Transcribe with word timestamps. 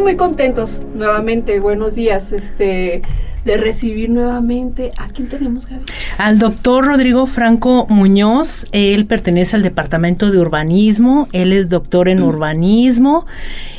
Estamos 0.00 0.12
muy 0.12 0.16
contentos 0.16 0.82
nuevamente. 0.94 1.60
Buenos 1.60 1.94
días. 1.94 2.32
Este 2.32 3.02
de 3.44 3.56
recibir 3.56 4.10
nuevamente 4.10 4.92
a 4.98 5.08
quién 5.08 5.26
tenemos 5.26 5.66
Gaby? 5.66 5.82
al 6.18 6.38
doctor 6.38 6.84
Rodrigo 6.84 7.24
Franco 7.24 7.86
Muñoz 7.88 8.66
él 8.72 9.06
pertenece 9.06 9.56
al 9.56 9.62
departamento 9.62 10.30
de 10.30 10.38
urbanismo 10.38 11.26
él 11.32 11.54
es 11.54 11.70
doctor 11.70 12.10
en 12.10 12.22
urbanismo 12.22 13.24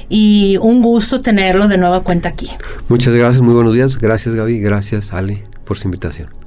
y 0.09 0.57
un 0.63 0.81
gusto 0.81 1.21
tenerlo 1.21 1.67
de 1.67 1.77
nueva 1.77 2.01
cuenta 2.01 2.29
aquí 2.29 2.49
muchas 2.87 3.13
gracias 3.13 3.43
muy 3.43 3.53
buenos 3.53 3.75
días 3.75 3.99
gracias 3.99 4.33
Gaby 4.33 4.59
gracias 4.59 5.13
Ale 5.13 5.43
por 5.63 5.77
su 5.77 5.87
invitación 5.87 6.40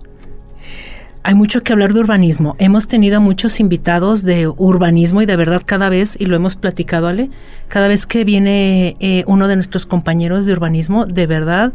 hay 1.27 1.34
mucho 1.34 1.62
que 1.62 1.73
hablar 1.73 1.95
de 1.95 2.01
urbanismo. 2.01 2.55
Hemos 2.59 2.87
tenido 2.87 3.17
a 3.17 3.20
muchos 3.20 3.58
invitados 3.58 4.25
de 4.25 4.47
urbanismo 4.47 5.22
y 5.22 5.27
de 5.27 5.36
verdad 5.36 5.62
cada 5.64 5.89
vez, 5.89 6.16
y 6.20 6.27
lo 6.27 6.36
hemos 6.36 6.55
platicado, 6.55 7.08
Ale, 7.08 7.31
cada 7.69 7.89
vez 7.89 8.06
que 8.06 8.25
viene 8.25 8.97
eh, 9.00 9.25
uno 9.27 9.48
de 9.48 9.56
nuestros 9.56 9.86
compañeros 9.86 10.44
de 10.44 10.53
urbanismo, 10.53 11.06
de 11.06 11.27
verdad, 11.27 11.72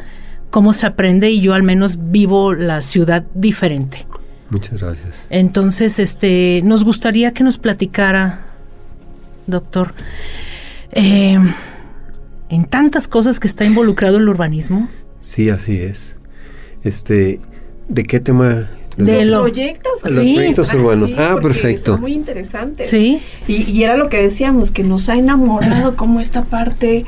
cómo 0.52 0.72
se 0.72 0.86
aprende 0.86 1.32
y 1.32 1.42
yo 1.42 1.56
al 1.56 1.64
menos 1.64 2.12
vivo 2.12 2.54
la 2.54 2.84
ciudad 2.84 3.26
diferente. 3.34 4.06
Muchas 4.52 4.84
gracias. 4.84 5.26
Entonces, 5.32 5.98
este, 5.98 6.62
nos 6.64 6.84
gustaría 6.84 7.34
que 7.34 7.44
nos 7.44 7.58
platicara, 7.58 8.46
doctor, 9.48 9.96
eh, 10.92 11.40
en 12.50 12.66
tantas 12.66 13.08
cosas 13.08 13.40
que 13.40 13.48
está 13.48 13.66
involucrado 13.66 14.20
el 14.20 14.30
urbanismo. 14.30 14.90
Sí, 15.20 15.50
así 15.50 15.82
es. 15.82 16.18
Este, 16.84 17.40
¿de 17.88 18.04
qué 18.04 18.20
tema 18.20 18.70
de 19.06 19.26
los 19.26 19.42
proyectos. 19.42 20.04
Los 20.04 20.14
proyectos 20.14 20.74
urbanos. 20.74 21.14
ah, 21.18 21.38
perfecto. 21.42 21.98
muy 21.98 22.14
interesante. 22.14 22.84
Sí. 22.84 23.22
Y, 23.48 23.84
era 23.84 23.98
lo 23.98 24.10
que 24.10 24.22
decíamos, 24.22 24.72
que 24.72 24.84
nos 24.84 25.10
ha 25.10 25.16
enamorado 25.16 25.96
como 25.96 26.20
esta 26.20 26.44
parte 26.44 27.06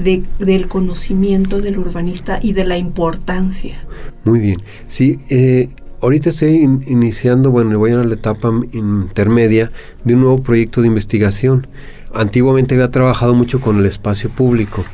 de, 0.00 0.22
del 0.38 0.68
conocimiento 0.68 1.60
del 1.60 1.78
urbanista 1.78 2.38
y 2.40 2.52
de 2.52 2.64
la 2.64 2.78
importancia. 2.78 3.84
Muy 4.24 4.40
bien. 4.40 4.62
Sí, 4.86 5.18
eh, 5.30 5.68
ahorita 6.00 6.30
estoy 6.30 6.56
iniciando, 6.86 7.50
bueno, 7.50 7.78
voy 7.78 7.92
a 7.92 7.96
la 7.96 8.14
etapa 8.14 8.50
intermedia 8.72 9.70
de 10.04 10.14
un 10.14 10.20
nuevo 10.20 10.42
proyecto 10.42 10.80
de 10.80 10.88
investigación. 10.88 11.66
Antiguamente 12.12 12.74
había 12.74 12.90
trabajado 12.90 13.34
mucho 13.34 13.60
con 13.60 13.78
el 13.78 13.86
espacio 13.86 14.30
público 14.30 14.84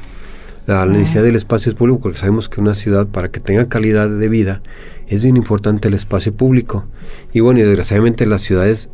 la 0.67 0.87
necesidad 0.87 1.25
del 1.25 1.37
espacio 1.37 1.75
público, 1.75 2.01
porque 2.01 2.19
sabemos 2.19 2.49
que 2.49 2.61
una 2.61 2.75
ciudad, 2.75 3.07
para 3.07 3.31
que 3.31 3.41
tenga 3.41 3.69
calidad 3.69 4.09
de 4.09 4.29
vida, 4.29 4.63
es 5.11 5.23
bien 5.25 5.37
importante 5.37 5.89
el 5.89 5.95
espacio 5.95 6.33
público. 6.33 6.87
Y 7.33 7.41
bueno, 7.41 7.61
y 7.61 7.65
desgraciadamente 7.65 8.25
las 8.27 8.43
ciudades 8.43 8.89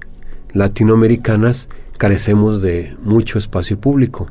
latinoamericanas 0.55 1.69
carecemos 1.99 2.63
de 2.63 2.97
mucho 3.03 3.39
espacio 3.39 3.79
público. 3.79 4.29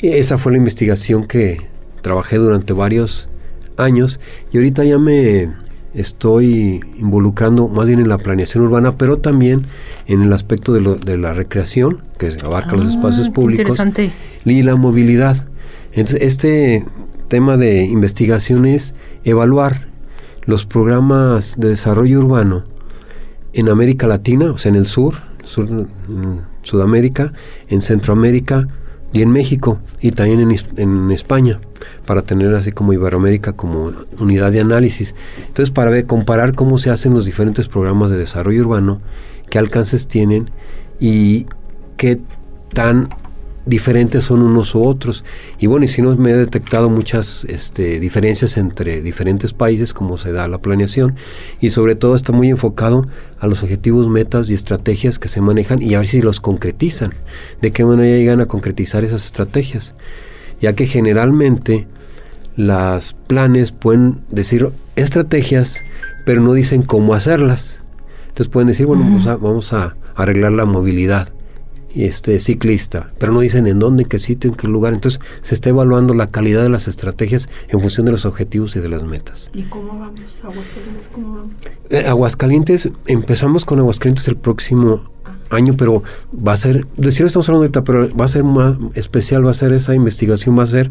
Y 0.00 0.08
esa 0.08 0.38
fue 0.38 0.52
la 0.52 0.58
investigación 0.58 1.26
que 1.26 1.58
trabajé 2.00 2.38
durante 2.38 2.72
varios 2.72 3.28
años 3.76 4.20
y 4.52 4.56
ahorita 4.56 4.84
ya 4.84 4.98
me 4.98 5.50
estoy 5.94 6.80
involucrando 6.98 7.68
más 7.68 7.86
bien 7.86 8.00
en 8.00 8.08
la 8.08 8.18
planeación 8.18 8.64
urbana, 8.64 8.96
pero 8.96 9.18
también 9.18 9.66
en 10.06 10.22
el 10.22 10.32
aspecto 10.32 10.72
de, 10.72 10.80
lo, 10.80 10.94
de 10.94 11.18
la 11.18 11.34
recreación, 11.34 12.02
que 12.18 12.32
abarca 12.44 12.76
los 12.76 12.86
ah, 12.86 12.90
espacios 12.90 13.28
públicos, 13.30 13.76
y 14.44 14.62
la 14.62 14.76
movilidad. 14.76 15.46
Entonces, 15.92 16.22
este 16.22 16.84
tema 17.28 17.56
de 17.56 17.82
investigación 17.82 18.64
es 18.64 18.94
evaluar 19.24 19.87
los 20.48 20.64
programas 20.64 21.56
de 21.58 21.68
desarrollo 21.68 22.20
urbano 22.20 22.64
en 23.52 23.68
América 23.68 24.06
Latina, 24.06 24.50
o 24.50 24.56
sea, 24.56 24.70
en 24.70 24.76
el 24.76 24.86
sur, 24.86 25.16
sur 25.44 25.68
Sudamérica, 26.62 27.34
en 27.68 27.82
Centroamérica 27.82 28.66
y 29.12 29.20
en 29.20 29.30
México 29.30 29.78
y 30.00 30.12
también 30.12 30.40
en, 30.40 30.56
en, 30.78 31.10
España, 31.10 31.60
para 32.06 32.22
tener 32.22 32.54
así 32.54 32.72
como 32.72 32.94
Iberoamérica 32.94 33.52
como 33.52 33.92
unidad 34.18 34.50
de 34.50 34.60
análisis. 34.60 35.14
Entonces, 35.46 35.70
para 35.70 35.90
ver, 35.90 36.06
comparar 36.06 36.54
cómo 36.54 36.78
se 36.78 36.88
hacen 36.88 37.12
los 37.12 37.26
diferentes 37.26 37.68
programas 37.68 38.10
de 38.10 38.16
desarrollo 38.16 38.62
urbano, 38.62 39.02
qué 39.50 39.58
alcances 39.58 40.08
tienen 40.08 40.50
y 40.98 41.44
qué 41.98 42.22
tan 42.72 43.10
diferentes 43.68 44.24
son 44.24 44.42
unos 44.42 44.74
u 44.74 44.82
otros. 44.82 45.24
Y 45.58 45.66
bueno, 45.66 45.84
y 45.84 45.88
si 45.88 46.02
no 46.02 46.14
me 46.16 46.30
he 46.30 46.36
detectado 46.36 46.88
muchas 46.88 47.44
este, 47.48 48.00
diferencias 48.00 48.56
entre 48.56 49.02
diferentes 49.02 49.52
países, 49.52 49.92
como 49.92 50.16
se 50.18 50.32
da 50.32 50.48
la 50.48 50.58
planeación, 50.58 51.16
y 51.60 51.70
sobre 51.70 51.94
todo 51.94 52.16
está 52.16 52.32
muy 52.32 52.48
enfocado 52.48 53.06
a 53.38 53.46
los 53.46 53.62
objetivos, 53.62 54.08
metas 54.08 54.50
y 54.50 54.54
estrategias 54.54 55.18
que 55.18 55.28
se 55.28 55.40
manejan 55.40 55.82
y 55.82 55.94
a 55.94 55.98
ver 55.98 56.08
si 56.08 56.22
los 56.22 56.40
concretizan, 56.40 57.12
de 57.60 57.70
qué 57.70 57.84
manera 57.84 58.16
llegan 58.16 58.40
a 58.40 58.46
concretizar 58.46 59.04
esas 59.04 59.24
estrategias, 59.26 59.94
ya 60.60 60.72
que 60.72 60.86
generalmente 60.86 61.86
las 62.56 63.12
planes 63.12 63.70
pueden 63.70 64.20
decir 64.30 64.70
estrategias, 64.96 65.84
pero 66.24 66.40
no 66.40 66.54
dicen 66.54 66.82
cómo 66.82 67.14
hacerlas. 67.14 67.80
Entonces 68.28 68.48
pueden 68.48 68.68
decir, 68.68 68.86
bueno, 68.86 69.04
vamos 69.40 69.72
a 69.72 69.96
arreglar 70.16 70.52
la 70.52 70.64
movilidad 70.64 71.32
este 72.04 72.38
ciclista, 72.38 73.12
pero 73.18 73.32
no 73.32 73.40
dicen 73.40 73.66
en 73.66 73.78
dónde, 73.78 74.04
en 74.04 74.08
qué 74.08 74.18
sitio, 74.18 74.50
en 74.50 74.56
qué 74.56 74.68
lugar. 74.68 74.94
Entonces 74.94 75.20
se 75.42 75.54
está 75.54 75.70
evaluando 75.70 76.14
la 76.14 76.28
calidad 76.28 76.62
de 76.62 76.68
las 76.68 76.88
estrategias 76.88 77.48
en 77.68 77.80
función 77.80 78.06
de 78.06 78.12
los 78.12 78.24
objetivos 78.24 78.76
y 78.76 78.80
de 78.80 78.88
las 78.88 79.04
metas. 79.04 79.50
¿Y 79.54 79.64
cómo 79.64 79.98
vamos? 79.98 80.40
Aguascalientes, 80.42 81.08
¿cómo 81.12 81.34
vamos? 81.34 81.52
Eh, 81.90 82.04
Aguascalientes, 82.06 82.90
empezamos 83.06 83.64
con 83.64 83.78
Aguascalientes 83.78 84.28
el 84.28 84.36
próximo 84.36 85.10
año, 85.50 85.74
pero 85.76 86.02
va 86.34 86.52
a 86.52 86.56
ser, 86.56 86.86
decir 86.96 87.26
estamos 87.26 87.48
hablando 87.48 87.64
ahorita, 87.64 87.84
pero 87.84 88.14
va 88.16 88.24
a 88.24 88.28
ser 88.28 88.44
más 88.44 88.76
especial, 88.94 89.46
va 89.46 89.50
a 89.50 89.54
ser 89.54 89.72
esa 89.72 89.94
investigación, 89.94 90.58
va 90.58 90.64
a 90.64 90.66
ser 90.66 90.90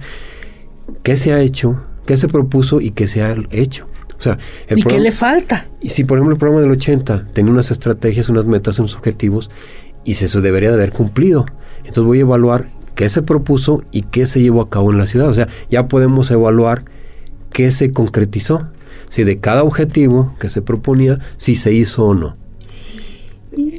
qué 1.03 1.17
se 1.17 1.33
ha 1.33 1.41
hecho, 1.41 1.83
qué 2.05 2.17
se 2.17 2.27
propuso 2.27 2.81
y 2.81 2.91
qué 2.91 3.07
se 3.07 3.23
ha 3.23 3.35
hecho. 3.51 3.87
O 4.17 4.21
sea, 4.21 4.39
¿Y 4.75 4.81
qué 4.81 4.99
le 4.99 5.11
falta? 5.11 5.67
Y 5.79 5.89
si, 5.89 6.03
por 6.03 6.17
ejemplo, 6.17 6.33
el 6.33 6.39
programa 6.39 6.61
del 6.61 6.71
80 6.71 7.27
tenía 7.33 7.51
unas 7.51 7.69
estrategias, 7.69 8.29
unas 8.29 8.45
metas, 8.45 8.79
unos 8.79 8.95
objetivos, 8.95 9.51
y 10.07 10.13
eso 10.13 10.39
debería 10.39 10.69
de 10.69 10.75
haber 10.75 10.93
cumplido. 10.93 11.45
Entonces 11.79 12.05
voy 12.05 12.19
a 12.19 12.21
evaluar 12.21 12.69
qué 12.95 13.09
se 13.09 13.21
propuso 13.21 13.83
y 13.91 14.03
qué 14.03 14.25
se 14.25 14.41
llevó 14.41 14.61
a 14.61 14.69
cabo 14.69 14.89
en 14.91 14.97
la 14.97 15.05
ciudad. 15.05 15.27
O 15.27 15.33
sea, 15.33 15.49
ya 15.69 15.89
podemos 15.89 16.31
evaluar 16.31 16.85
qué 17.51 17.71
se 17.71 17.91
concretizó, 17.91 18.69
si 19.09 19.25
de 19.25 19.39
cada 19.39 19.63
objetivo 19.63 20.33
que 20.39 20.47
se 20.47 20.61
proponía, 20.61 21.19
si 21.35 21.55
se 21.55 21.73
hizo 21.73 22.05
o 22.05 22.13
no. 22.15 22.37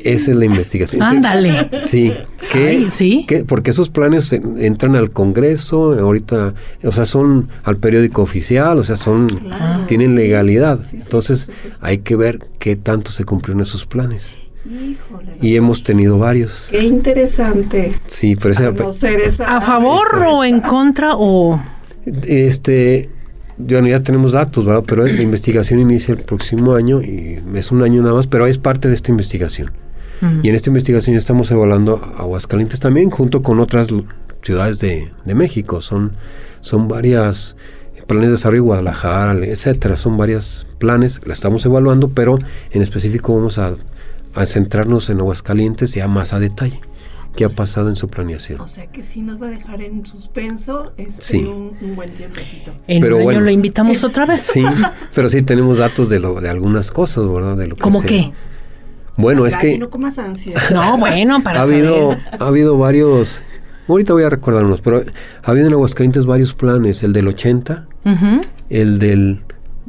Esa 0.04 0.32
es 0.32 0.36
la 0.36 0.44
investigación. 0.44 1.02
Ándale. 1.02 1.70
Sí. 1.84 2.12
¿Qué, 2.52 2.90
sí. 2.90 3.26
porque 3.46 3.70
esos 3.70 3.88
planes 3.88 4.30
entran 4.32 4.96
al 4.96 5.10
Congreso, 5.12 5.98
ahorita, 5.98 6.52
o 6.82 6.92
sea, 6.92 7.06
son 7.06 7.48
al 7.62 7.78
periódico 7.78 8.20
oficial, 8.20 8.78
o 8.78 8.84
sea, 8.84 8.96
son 8.96 9.28
tienen 9.86 10.14
legalidad. 10.14 10.78
Entonces, 10.92 11.48
hay 11.80 11.98
que 11.98 12.16
ver 12.16 12.40
qué 12.58 12.76
tanto 12.76 13.12
se 13.12 13.24
cumplieron 13.24 13.62
esos 13.62 13.86
planes 13.86 14.28
y 15.40 15.56
hemos 15.56 15.82
tenido 15.82 16.18
varios. 16.18 16.68
Qué 16.70 16.82
interesante. 16.82 17.92
Sí, 18.06 18.36
pero 18.36 18.54
¿A 19.46 19.60
favor 19.60 20.06
o 20.26 20.44
en 20.44 20.60
contra 20.60 21.14
o...? 21.16 21.60
Este, 22.04 23.08
ya 23.58 24.02
tenemos 24.02 24.32
datos, 24.32 24.64
¿verdad? 24.64 24.84
Pero 24.86 25.04
la 25.04 25.22
investigación 25.22 25.80
inicia 25.80 26.14
el 26.14 26.22
próximo 26.22 26.74
año 26.74 27.02
y 27.02 27.40
es 27.54 27.70
un 27.70 27.82
año 27.82 28.02
nada 28.02 28.14
más, 28.14 28.26
pero 28.26 28.46
es 28.46 28.58
parte 28.58 28.88
de 28.88 28.94
esta 28.94 29.10
investigación. 29.10 29.72
Y 30.42 30.48
en 30.48 30.56
esta 30.56 30.68
investigación 30.70 31.14
ya 31.14 31.18
estamos 31.18 31.48
evaluando 31.52 31.96
Aguascalientes 32.16 32.80
también, 32.80 33.08
junto 33.08 33.42
con 33.42 33.60
otras 33.60 33.88
ciudades 34.42 34.80
de, 34.80 35.12
de 35.24 35.34
México. 35.34 35.80
Son, 35.80 36.10
son 36.60 36.88
varias 36.88 37.54
planes 38.08 38.26
de 38.26 38.32
desarrollo, 38.32 38.64
Guadalajara, 38.64 39.46
etcétera. 39.46 39.96
Son 39.96 40.16
varios 40.16 40.66
planes, 40.78 41.20
la 41.24 41.34
estamos 41.34 41.64
evaluando, 41.66 42.08
pero 42.08 42.36
en 42.72 42.82
específico 42.82 43.36
vamos 43.36 43.58
a 43.58 43.76
a 44.42 44.46
centrarnos 44.46 45.10
en 45.10 45.18
Aguascalientes 45.18 45.92
ya 45.94 46.08
más 46.08 46.32
a 46.32 46.38
detalle. 46.40 46.80
qué 47.36 47.44
ha 47.44 47.48
pasado 47.50 47.88
en 47.88 47.94
su 47.94 48.08
planeación. 48.08 48.60
O 48.60 48.66
sea 48.66 48.86
que 48.88 49.04
sí 49.04 49.20
nos 49.20 49.40
va 49.40 49.46
a 49.46 49.50
dejar 49.50 49.80
en 49.80 50.04
suspenso 50.04 50.92
este, 50.96 51.22
Sí. 51.22 51.36
un, 51.44 51.76
un 51.80 51.94
buen 51.94 52.10
tiempecito. 52.10 52.72
En 52.88 53.00
Pero 53.00 53.14
un 53.16 53.20
año 53.20 53.24
bueno. 53.26 53.40
lo 53.42 53.50
invitamos 53.50 54.02
otra 54.02 54.26
vez. 54.26 54.40
Sí, 54.40 54.64
pero 55.14 55.28
sí 55.28 55.42
tenemos 55.42 55.78
datos 55.78 56.08
de 56.08 56.18
lo 56.18 56.40
de 56.40 56.48
algunas 56.48 56.90
cosas, 56.90 57.32
¿verdad? 57.32 57.56
De 57.56 57.68
lo 57.68 57.76
que 57.76 57.82
¿Cómo 57.82 58.02
qué? 58.02 58.32
Bueno, 59.16 59.46
es 59.46 59.56
que 59.56 59.78
no 59.78 59.88
comas 59.90 60.18
ansia. 60.18 60.54
No, 60.72 60.98
bueno, 60.98 61.40
para 61.44 61.60
ha 61.60 61.62
habido, 61.62 62.12
saber. 62.12 62.18
ha 62.40 62.46
habido 62.46 62.76
varios, 62.78 63.40
ahorita 63.86 64.12
voy 64.14 64.24
a 64.24 64.30
recordar 64.30 64.64
unos, 64.64 64.80
pero 64.80 65.04
ha 65.44 65.50
habido 65.50 65.66
en 65.68 65.72
Aguascalientes 65.74 66.24
varios 66.26 66.54
planes, 66.54 67.02
el 67.04 67.12
del 67.12 67.28
80, 67.28 67.86
Ujú. 68.04 68.40
el 68.70 68.98
del 68.98 69.42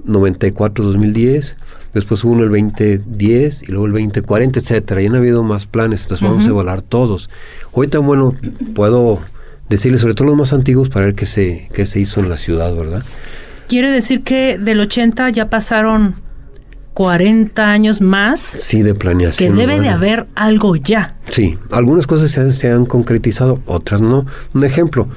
94-2010, 0.10 1.56
después 1.94 2.24
hubo 2.24 2.34
uno 2.34 2.44
el 2.44 2.50
2010 2.50 3.64
y 3.64 3.68
luego 3.68 3.86
el 3.88 3.92
2040, 3.94 4.60
etcétera. 4.60 5.02
Y 5.02 5.08
han 5.08 5.16
habido 5.16 5.44
más 5.44 5.66
planes, 5.66 6.04
entonces 6.04 6.28
vamos 6.28 6.46
a 6.46 6.50
evaluar 6.50 6.82
todos. 6.82 7.30
Ahorita, 7.76 8.00
bueno, 8.00 8.36
puedo 8.76 9.20
decirles 9.70 10.02
sobre 10.02 10.16
todo 10.16 10.28
los 10.28 10.38
más 10.38 10.54
antiguos 10.54 10.90
para 10.90 11.06
ver 11.08 11.16
qué 11.16 11.26
se, 11.26 11.70
qué 11.74 11.86
se 11.86 12.00
hizo 12.00 12.20
en 12.20 12.30
la 12.30 12.38
ciudad, 12.38 12.74
¿verdad? 12.76 13.04
Quiere 13.68 13.92
decir 13.92 14.24
que 14.24 14.58
del 14.58 14.80
80 14.80 15.30
ya 15.30 15.48
pasaron 15.48 16.16
40 16.96 17.72
años 17.72 18.02
más, 18.02 18.40
Sí, 18.40 18.82
de 18.82 18.94
que 18.94 19.00
planeación. 19.00 19.56
debe 19.56 19.80
de 19.80 19.90
haber 19.90 20.28
algo 20.36 20.76
ya. 20.76 21.16
Sí, 21.30 21.58
algunas 21.72 22.08
cosas 22.08 22.32
se 22.32 22.42
han, 22.42 22.52
se 22.52 22.72
han 22.72 22.86
concretizado, 22.86 23.62
otras 23.68 24.02
no. 24.02 24.26
Un 24.54 24.66
ejemplo, 24.66 25.08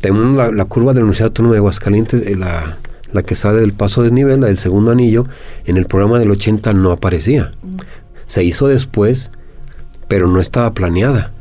tenemos 0.00 0.36
la, 0.36 0.50
la 0.50 0.64
curva 0.66 0.92
de 0.92 0.98
la 1.00 1.04
Universidad 1.04 1.28
Autónoma 1.28 1.54
de 1.54 1.58
Aguascalientes, 1.58 2.22
eh, 2.26 2.34
la, 2.36 2.76
la 3.12 3.22
que 3.22 3.34
sale 3.34 3.60
del 3.60 3.72
paso 3.72 4.02
de 4.02 4.08
desnivel, 4.08 4.40
la 4.40 4.46
del 4.48 4.58
segundo 4.58 4.90
anillo, 4.90 5.26
en 5.64 5.76
el 5.76 5.86
programa 5.86 6.18
del 6.18 6.30
80 6.30 6.72
no 6.74 6.92
aparecía. 6.92 7.52
Se 8.26 8.42
hizo 8.44 8.68
después, 8.68 9.30
pero 10.08 10.28
no 10.28 10.40
estaba 10.40 10.72
planeada. 10.74 11.32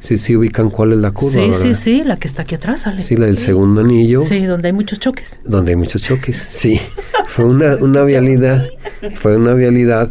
Sí, 0.00 0.18
sí 0.18 0.36
ubican 0.36 0.68
cuál 0.68 0.92
es 0.92 0.98
la 0.98 1.12
curva, 1.12 1.32
sí, 1.32 1.38
¿verdad? 1.40 1.56
sí, 1.58 1.74
sí, 1.74 2.02
la 2.04 2.16
que 2.18 2.28
está 2.28 2.42
aquí 2.42 2.54
atrás, 2.56 2.86
Ale. 2.86 3.00
Sí, 3.02 3.16
la 3.16 3.24
del 3.24 3.38
segundo 3.38 3.80
anillo, 3.80 4.20
Sí, 4.20 4.44
donde 4.44 4.68
hay 4.68 4.74
muchos 4.74 4.98
choques. 5.00 5.40
donde 5.46 5.72
hay 5.72 5.76
muchos 5.76 6.02
choques. 6.02 6.36
Sí, 6.50 6.78
fue 7.26 7.46
una, 7.46 7.76
una 7.76 8.02
vialidad, 8.04 8.66
fue 9.16 9.36
una 9.38 9.54
vialidad 9.54 10.10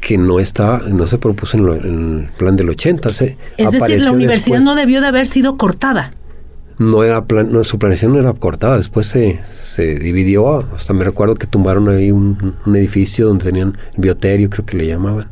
que 0.00 0.18
no 0.18 0.38
estaba, 0.38 0.82
no 0.88 1.08
se 1.08 1.18
propuso 1.18 1.56
en, 1.56 1.66
lo- 1.66 1.74
en 1.74 2.20
el 2.26 2.28
plan 2.38 2.54
del 2.54 2.68
80. 2.70 3.12
Se 3.12 3.36
Es 3.56 3.72
decir, 3.72 4.00
la 4.02 4.12
universidad 4.12 4.58
después. 4.58 4.62
no 4.64 4.76
debió 4.76 5.00
de 5.00 5.08
haber 5.08 5.26
sido 5.26 5.56
cortada. 5.56 6.12
No 6.78 7.04
era 7.04 7.24
plan, 7.24 7.52
no, 7.52 7.62
su 7.64 7.78
planeación 7.78 8.12
no 8.12 8.18
era 8.20 8.32
cortada, 8.32 8.76
después 8.76 9.06
se, 9.06 9.40
se 9.52 9.94
dividió, 9.98 10.58
hasta 10.74 10.92
me 10.92 11.04
recuerdo 11.04 11.34
que 11.34 11.46
tumbaron 11.46 11.88
ahí 11.88 12.10
un, 12.10 12.56
un 12.66 12.76
edificio 12.76 13.26
donde 13.28 13.44
tenían 13.44 13.78
el 13.94 14.00
bioterio, 14.00 14.50
creo 14.50 14.66
que 14.66 14.76
le 14.76 14.86
llamaban. 14.86 15.26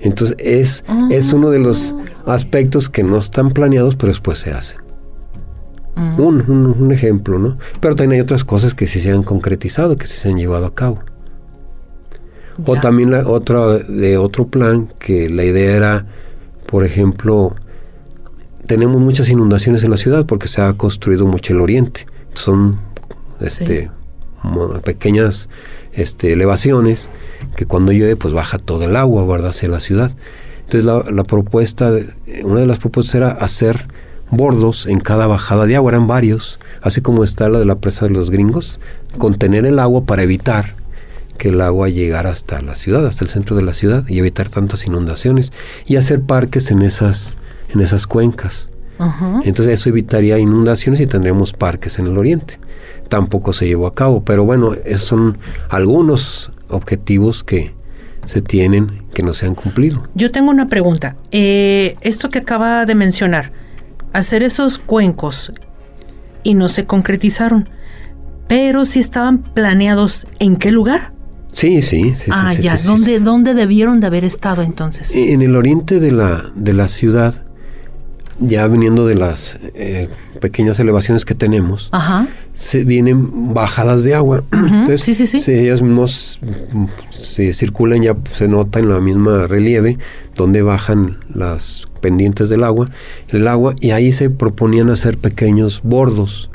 Entonces 0.00 0.36
es, 0.38 0.84
es 1.10 1.32
uno 1.32 1.50
de 1.50 1.58
los 1.58 1.94
aspectos 2.26 2.88
que 2.88 3.02
no 3.02 3.16
están 3.18 3.50
planeados, 3.50 3.96
pero 3.96 4.08
después 4.12 4.38
se 4.38 4.50
hacen. 4.52 4.80
Mm. 5.96 6.20
Un, 6.20 6.50
un- 6.50 6.82
un 6.82 6.92
ejemplo, 6.92 7.38
¿no? 7.38 7.56
Pero 7.80 7.94
también 7.96 8.18
hay 8.18 8.24
otras 8.24 8.44
cosas 8.44 8.74
que 8.74 8.86
sí 8.86 9.00
se 9.00 9.12
han 9.12 9.22
concretizado, 9.22 9.96
que 9.96 10.06
sí 10.06 10.16
se 10.18 10.28
han 10.28 10.36
llevado 10.36 10.66
a 10.66 10.74
cabo. 10.74 11.00
O 12.66 12.76
también 12.76 13.10
la 13.10 13.26
otra 13.26 13.78
de 13.78 14.16
otro 14.16 14.46
plan 14.46 14.88
que 14.98 15.28
la 15.28 15.44
idea 15.44 15.76
era, 15.76 16.06
por 16.66 16.84
ejemplo, 16.84 17.56
tenemos 18.66 19.00
muchas 19.00 19.28
inundaciones 19.28 19.82
en 19.84 19.90
la 19.90 19.96
ciudad 19.96 20.26
porque 20.26 20.48
se 20.48 20.60
ha 20.62 20.72
construido 20.74 21.26
mucho 21.26 21.52
el 21.52 21.60
oriente. 21.60 22.06
Son 22.34 22.78
este 23.40 23.90
pequeñas 24.84 25.48
este, 25.92 26.32
elevaciones 26.32 27.08
que 27.56 27.66
cuando 27.66 27.92
llueve 27.92 28.16
pues 28.16 28.34
baja 28.34 28.58
todo 28.58 28.84
el 28.84 28.96
agua, 28.96 29.24
¿verdad? 29.26 29.50
hacia 29.50 29.68
la 29.68 29.80
ciudad. 29.80 30.12
Entonces 30.60 30.84
la, 30.84 31.02
la 31.10 31.24
propuesta, 31.24 31.90
de- 31.90 32.08
una 32.44 32.60
de 32.60 32.66
las 32.66 32.78
propuestas 32.78 33.14
era 33.14 33.30
hacer 33.30 33.86
bordos 34.30 34.86
en 34.86 34.98
cada 35.00 35.26
bajada 35.26 35.66
de 35.66 35.76
agua, 35.76 35.92
eran 35.92 36.06
varios, 36.06 36.58
así 36.82 37.00
como 37.00 37.22
está 37.24 37.48
la 37.48 37.58
de 37.58 37.64
la 37.66 37.76
presa 37.76 38.06
de 38.06 38.12
los 38.12 38.30
gringos, 38.30 38.80
contener 39.18 39.66
el 39.66 39.78
agua 39.78 40.04
para 40.04 40.22
evitar 40.22 40.74
que 41.38 41.48
el 41.48 41.60
agua 41.60 41.88
llegara 41.88 42.30
hasta 42.30 42.60
la 42.60 42.74
ciudad, 42.74 43.06
hasta 43.06 43.24
el 43.24 43.30
centro 43.30 43.54
de 43.56 43.62
la 43.62 43.74
ciudad 43.74 44.04
y 44.08 44.18
evitar 44.18 44.48
tantas 44.48 44.86
inundaciones 44.86 45.52
y 45.86 45.96
hacer 45.96 46.22
parques 46.22 46.70
en 46.70 46.82
esas 46.82 47.36
en 47.74 47.80
esas 47.80 48.06
cuencas. 48.06 48.70
Entonces 49.42 49.80
eso 49.80 49.90
evitaría 49.90 50.38
inundaciones 50.38 51.00
y 51.00 51.06
tendríamos 51.06 51.52
parques 51.52 51.98
en 51.98 52.06
el 52.06 52.16
oriente. 52.16 52.58
Tampoco 53.08 53.52
se 53.52 53.66
llevó 53.66 53.86
a 53.86 53.94
cabo, 53.94 54.24
pero 54.24 54.44
bueno, 54.44 54.72
esos 54.84 55.08
son 55.08 55.38
algunos 55.68 56.52
objetivos 56.68 57.44
que 57.44 57.74
se 58.24 58.40
tienen 58.40 59.02
que 59.12 59.22
no 59.22 59.34
se 59.34 59.46
han 59.46 59.54
cumplido. 59.54 60.04
Yo 60.14 60.30
tengo 60.30 60.50
una 60.50 60.66
pregunta. 60.66 61.16
Eh, 61.30 61.96
esto 62.00 62.30
que 62.30 62.38
acaba 62.38 62.86
de 62.86 62.94
mencionar, 62.94 63.52
hacer 64.12 64.42
esos 64.42 64.78
cuencos 64.78 65.52
y 66.42 66.54
no 66.54 66.68
se 66.68 66.86
concretizaron, 66.86 67.68
pero 68.48 68.84
si 68.84 69.00
estaban 69.00 69.38
planeados, 69.38 70.26
¿en 70.38 70.56
qué 70.56 70.70
lugar? 70.70 71.12
Sí, 71.48 71.82
sí, 71.82 72.14
sí. 72.16 72.30
ah, 72.32 72.52
sí, 72.54 72.62
ya. 72.62 72.76
sí, 72.76 72.84
sí, 72.84 72.88
¿Dónde. 72.88 73.20
¿Dónde 73.20 73.54
debieron 73.54 74.00
de 74.00 74.08
haber 74.08 74.24
estado 74.24 74.62
entonces? 74.62 75.14
En 75.16 75.40
el 75.40 75.54
oriente 75.54 76.00
de 76.00 76.10
la, 76.10 76.44
de 76.56 76.74
la 76.74 76.88
ciudad, 76.88 77.43
ya 78.40 78.66
viniendo 78.66 79.06
de 79.06 79.14
las 79.14 79.58
eh, 79.74 80.08
pequeñas 80.40 80.78
elevaciones 80.80 81.24
que 81.24 81.34
tenemos, 81.34 81.88
Ajá. 81.92 82.28
se 82.54 82.84
vienen 82.84 83.54
bajadas 83.54 84.04
de 84.04 84.14
agua. 84.14 84.42
Entonces, 84.52 85.00
sí, 85.02 85.14
sí, 85.14 85.26
sí. 85.26 85.40
si 85.40 85.52
ellas 85.52 85.82
mismos 85.82 86.40
mm, 86.72 86.86
se 87.10 87.54
circulan, 87.54 88.02
ya 88.02 88.16
se 88.32 88.48
nota 88.48 88.78
en 88.78 88.88
la 88.88 89.00
misma 89.00 89.46
relieve 89.46 89.98
donde 90.34 90.62
bajan 90.62 91.18
las 91.32 91.86
pendientes 92.00 92.48
del 92.48 92.64
agua, 92.64 92.90
el 93.28 93.46
agua, 93.48 93.74
y 93.80 93.92
ahí 93.92 94.12
se 94.12 94.30
proponían 94.30 94.90
hacer 94.90 95.16
pequeños 95.16 95.80
bordos. 95.84 96.50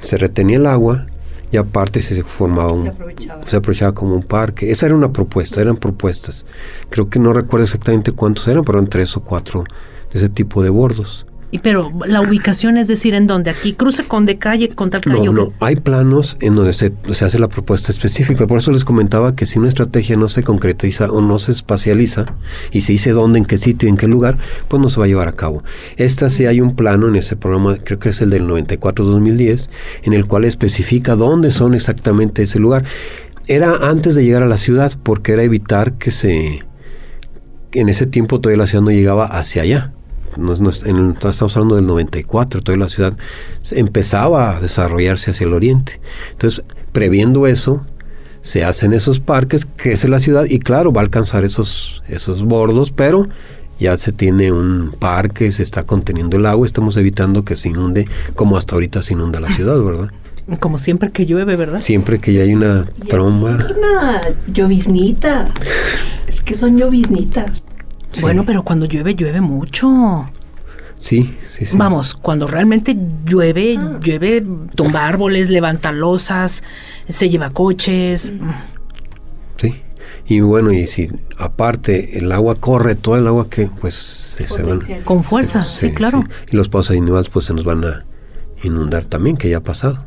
Se 0.00 0.16
retenía 0.16 0.58
el 0.58 0.66
agua 0.66 1.06
y 1.50 1.56
aparte 1.56 2.00
se 2.00 2.22
formaba 2.22 2.72
un, 2.72 2.82
Se 2.82 2.88
aprovechaba. 2.88 3.46
se 3.46 3.56
aprovechaba 3.56 3.92
como 3.92 4.14
un 4.14 4.22
parque. 4.22 4.70
Esa 4.70 4.86
era 4.86 4.94
una 4.94 5.12
propuesta, 5.12 5.60
eran 5.60 5.76
propuestas. 5.76 6.46
Creo 6.90 7.08
que 7.10 7.18
no 7.18 7.32
recuerdo 7.32 7.64
exactamente 7.64 8.12
cuántos 8.12 8.46
eran, 8.48 8.64
pero 8.64 8.78
eran 8.78 8.88
tres 8.88 9.16
o 9.16 9.20
cuatro 9.20 9.64
ese 10.16 10.28
tipo 10.28 10.62
de 10.62 10.70
bordos. 10.70 11.26
Y 11.52 11.60
pero 11.60 11.88
la 12.06 12.20
ubicación 12.20 12.76
es 12.76 12.88
decir, 12.88 13.14
¿en 13.14 13.28
dónde? 13.28 13.50
Aquí 13.50 13.72
cruce 13.72 14.04
con 14.04 14.26
de 14.26 14.36
calle 14.36 14.70
con 14.70 14.90
tal 14.90 15.00
calle. 15.00 15.26
No, 15.26 15.32
no, 15.32 15.52
hay 15.60 15.76
planos 15.76 16.36
en 16.40 16.56
donde 16.56 16.72
se, 16.72 16.92
se 17.12 17.24
hace 17.24 17.38
la 17.38 17.46
propuesta 17.46 17.92
específica. 17.92 18.48
Por 18.48 18.58
eso 18.58 18.72
les 18.72 18.84
comentaba 18.84 19.36
que 19.36 19.46
si 19.46 19.58
una 19.58 19.68
estrategia 19.68 20.16
no 20.16 20.28
se 20.28 20.42
concretiza 20.42 21.06
o 21.06 21.20
no 21.20 21.38
se 21.38 21.52
espacializa 21.52 22.26
y 22.72 22.80
se 22.80 22.92
dice 22.92 23.12
dónde, 23.12 23.38
en 23.38 23.44
qué 23.44 23.58
sitio, 23.58 23.88
en 23.88 23.96
qué 23.96 24.08
lugar, 24.08 24.34
pues 24.66 24.82
no 24.82 24.88
se 24.88 24.98
va 24.98 25.04
a 25.04 25.08
llevar 25.08 25.28
a 25.28 25.32
cabo. 25.32 25.62
Esta 25.96 26.30
sí 26.30 26.46
hay 26.46 26.60
un 26.60 26.74
plano 26.74 27.06
en 27.06 27.14
ese 27.14 27.36
programa, 27.36 27.76
creo 27.76 28.00
que 28.00 28.08
es 28.08 28.20
el 28.20 28.30
del 28.30 28.46
94-2010, 28.48 29.68
en 30.02 30.12
el 30.14 30.26
cual 30.26 30.44
especifica 30.44 31.14
dónde 31.14 31.52
son 31.52 31.74
exactamente 31.74 32.42
ese 32.42 32.58
lugar. 32.58 32.84
Era 33.46 33.76
antes 33.88 34.16
de 34.16 34.24
llegar 34.24 34.42
a 34.42 34.48
la 34.48 34.56
ciudad, 34.56 34.92
porque 35.02 35.32
era 35.32 35.44
evitar 35.44 35.92
que 35.92 36.10
se... 36.10 36.64
En 37.72 37.88
ese 37.88 38.06
tiempo 38.06 38.40
todavía 38.40 38.58
la 38.58 38.66
ciudad 38.66 38.82
no 38.82 38.90
llegaba 38.90 39.26
hacia 39.26 39.62
allá. 39.62 39.92
No, 40.36 40.52
es- 40.52 40.60
no 40.60 40.68
es- 40.70 40.82
en 40.84 40.96
el- 40.96 41.10
estamos 41.28 41.56
hablando 41.56 41.76
del 41.76 41.86
94, 41.86 42.60
todavía 42.62 42.84
la 42.84 42.88
ciudad 42.90 43.16
empezaba 43.72 44.56
a 44.56 44.60
desarrollarse 44.60 45.30
hacia 45.30 45.46
el 45.46 45.52
oriente. 45.52 46.00
Entonces, 46.32 46.62
previendo 46.92 47.46
eso, 47.46 47.82
se 48.42 48.64
hacen 48.64 48.92
esos 48.92 49.18
parques, 49.20 49.66
crece 49.76 50.08
la 50.08 50.20
ciudad 50.20 50.44
y 50.44 50.58
claro, 50.58 50.92
va 50.92 51.00
a 51.00 51.04
alcanzar 51.04 51.44
esos, 51.44 52.02
esos 52.08 52.44
bordos, 52.44 52.92
pero 52.92 53.28
ya 53.80 53.98
se 53.98 54.12
tiene 54.12 54.52
un 54.52 54.94
parque, 54.98 55.50
se 55.52 55.62
está 55.62 55.84
conteniendo 55.84 56.36
el 56.36 56.46
agua, 56.46 56.66
estamos 56.66 56.96
evitando 56.96 57.44
que 57.44 57.56
se 57.56 57.68
inunde 57.68 58.06
como 58.34 58.56
hasta 58.56 58.74
ahorita 58.76 59.02
se 59.02 59.14
inunda 59.14 59.40
la 59.40 59.48
ciudad, 59.48 59.78
¿verdad? 59.82 60.10
Como 60.60 60.78
siempre 60.78 61.10
que 61.10 61.26
llueve, 61.26 61.56
¿verdad? 61.56 61.80
Siempre 61.82 62.20
que 62.20 62.32
ya 62.32 62.42
hay 62.42 62.54
una 62.54 62.84
tromba. 63.08 63.56
Es 63.56 63.66
una 63.66 64.20
lloviznita. 64.46 65.48
Es 66.28 66.40
que 66.40 66.54
son 66.54 66.78
lloviznitas. 66.78 67.64
Sí. 68.12 68.22
Bueno, 68.22 68.44
pero 68.44 68.62
cuando 68.64 68.86
llueve, 68.86 69.14
llueve 69.14 69.40
mucho. 69.40 70.30
Sí, 70.98 71.36
sí, 71.46 71.66
sí. 71.66 71.76
Vamos, 71.76 72.14
cuando 72.14 72.46
realmente 72.46 72.96
llueve, 73.26 73.76
Ah. 73.78 73.98
llueve, 74.02 74.44
tumba 74.74 75.06
árboles, 75.06 75.50
levanta 75.50 75.92
losas, 75.92 76.62
se 77.08 77.28
lleva 77.28 77.50
coches. 77.50 78.32
Sí. 79.58 79.82
Y 80.26 80.40
bueno, 80.40 80.72
y 80.72 80.86
si 80.86 81.08
aparte 81.38 82.18
el 82.18 82.32
agua 82.32 82.54
corre, 82.56 82.94
todo 82.94 83.16
el 83.16 83.26
agua 83.26 83.48
que 83.50 83.66
pues 83.66 83.94
se, 83.94 84.48
se 84.48 84.62
van. 84.62 84.80
Con 85.04 85.22
fuerza, 85.22 85.60
sí, 85.60 85.92
claro. 85.92 86.22
sí. 86.22 86.52
Y 86.52 86.56
los 86.56 86.68
pozos 86.70 86.96
individuales 86.96 87.28
pues 87.28 87.44
se 87.44 87.52
nos 87.54 87.64
van 87.64 87.84
a 87.84 88.04
inundar 88.62 89.04
también, 89.04 89.36
que 89.36 89.50
ya 89.50 89.58
ha 89.58 89.62
pasado. 89.62 90.04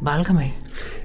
Válgame. 0.00 0.54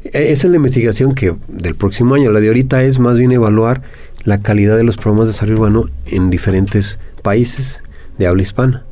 E- 0.03 0.31
Esa 0.31 0.47
es 0.47 0.51
la 0.51 0.57
investigación 0.57 1.13
que 1.15 1.35
del 1.47 1.75
próximo 1.75 2.15
año. 2.15 2.31
La 2.31 2.39
de 2.39 2.47
ahorita 2.47 2.83
es 2.83 2.99
más 2.99 3.17
bien 3.17 3.31
evaluar 3.31 3.81
la 4.25 4.41
calidad 4.41 4.75
de 4.75 4.83
los 4.83 4.97
programas 4.97 5.27
de 5.27 5.31
desarrollo 5.33 5.61
urbano 5.61 5.85
en 6.07 6.29
diferentes 6.29 6.99
países 7.23 7.81
de 8.17 8.27
habla 8.27 8.41
hispana. 8.41 8.83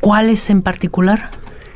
¿Cuáles 0.00 0.50
en 0.50 0.62
particular? 0.62 1.30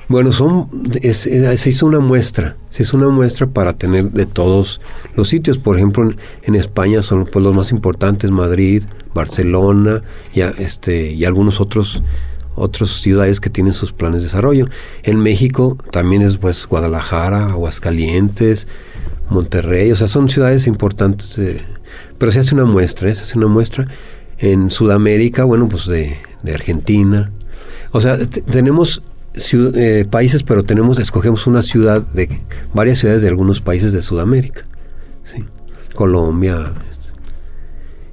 Bueno, 0.09 0.33
son 0.33 0.69
es- 1.00 1.26
eh, 1.26 1.57
se 1.57 1.71
hizo 1.71 1.87
una 1.87 2.00
muestra, 2.00 2.57
se 2.71 2.83
hizo 2.83 2.97
una 2.97 3.09
muestra 3.09 3.47
para 3.47 3.75
tener 3.75 4.11
de 4.11 4.26
todos 4.26 4.81
los 5.14 5.28
sitios. 5.28 5.59
Por 5.59 5.76
ejemplo, 5.76 6.04
en, 6.04 6.16
en 6.42 6.54
España 6.54 7.02
son 7.02 7.25
pues, 7.33 7.42
los 7.45 7.57
más 7.57 7.71
importantes, 7.71 8.31
Madrid, 8.31 8.83
Barcelona 9.14 10.02
y, 10.35 10.40
a- 10.42 10.50
este, 10.59 11.12
y 11.12 11.25
algunos 11.25 11.61
otros 11.61 12.02
otras 12.54 12.90
ciudades 13.00 13.40
que 13.40 13.49
tienen 13.49 13.73
sus 13.73 13.92
planes 13.95 14.21
de 14.21 14.26
desarrollo. 14.28 14.66
En 15.04 15.21
México 15.21 15.78
también 15.90 16.21
es 16.21 16.37
pues 16.37 16.66
Guadalajara, 16.66 17.47
Aguascalientes, 17.47 18.69
Monterrey, 19.31 19.91
o 19.91 19.95
sea, 19.95 20.07
son 20.07 20.29
ciudades 20.29 20.67
importantes, 20.67 21.41
pero 22.19 22.33
se 22.33 22.41
hace 22.41 22.55
una 22.55 22.64
muestra, 22.64 23.14
se 23.14 23.23
hace 23.23 23.38
una 23.38 23.49
muestra. 23.49 23.87
En 24.38 24.71
Sudamérica, 24.71 25.45
bueno, 25.45 25.69
pues 25.69 25.87
de, 25.87 26.17
Argentina. 26.52 27.31
O 27.93 28.00
sea, 28.00 28.19
tenemos 28.19 29.02
eh, 29.52 30.05
países, 30.11 30.43
pero 30.43 30.64
tenemos, 30.64 30.99
escogemos 30.99 31.47
una 31.47 31.62
ciudad 31.62 32.02
de 32.02 32.41
varias 32.75 32.99
ciudades 32.99 33.23
de 33.23 33.29
algunos 33.29 33.61
países 33.61 33.93
de 33.93 34.02
Sudamérica. 34.02 34.64
¿sí? 35.25 35.45
Colombia. 35.95 36.73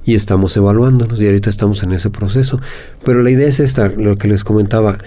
Y 0.05 0.15
estamos 0.15 0.55
evaluándonos 0.57 1.19
y 1.21 1.25
ahorita 1.25 1.49
estamos 1.49 1.83
en 1.83 1.91
ese 1.93 2.09
proceso. 2.09 2.59
Pero 3.03 3.21
la 3.21 3.31
idea 3.31 3.47
es 3.47 3.59
esta, 3.59 3.87
lo 3.89 4.15
que 4.15 4.27
les 4.27 4.43
comentaba, 4.43 4.97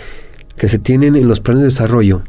que 0.56 0.68
se 0.68 0.78
tienen 0.78 1.16
en 1.16 1.28
los 1.28 1.40
planes 1.40 1.60
de 1.60 1.68
desarrollo 1.68 2.22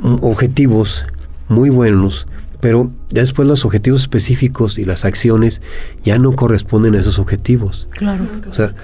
mm, 0.00 0.16
objetivos 0.22 1.04
muy 1.48 1.70
buenos, 1.70 2.26
pero 2.60 2.90
ya 3.08 3.20
después 3.22 3.48
los 3.48 3.64
objetivos 3.64 4.02
específicos 4.02 4.78
y 4.78 4.84
las 4.84 5.04
acciones 5.04 5.62
ya 6.04 6.18
no 6.18 6.32
corresponden 6.32 6.94
a 6.94 7.00
esos 7.00 7.18
objetivos. 7.18 7.86
Claro. 7.90 8.24
O 8.48 8.52
sea, 8.52 8.74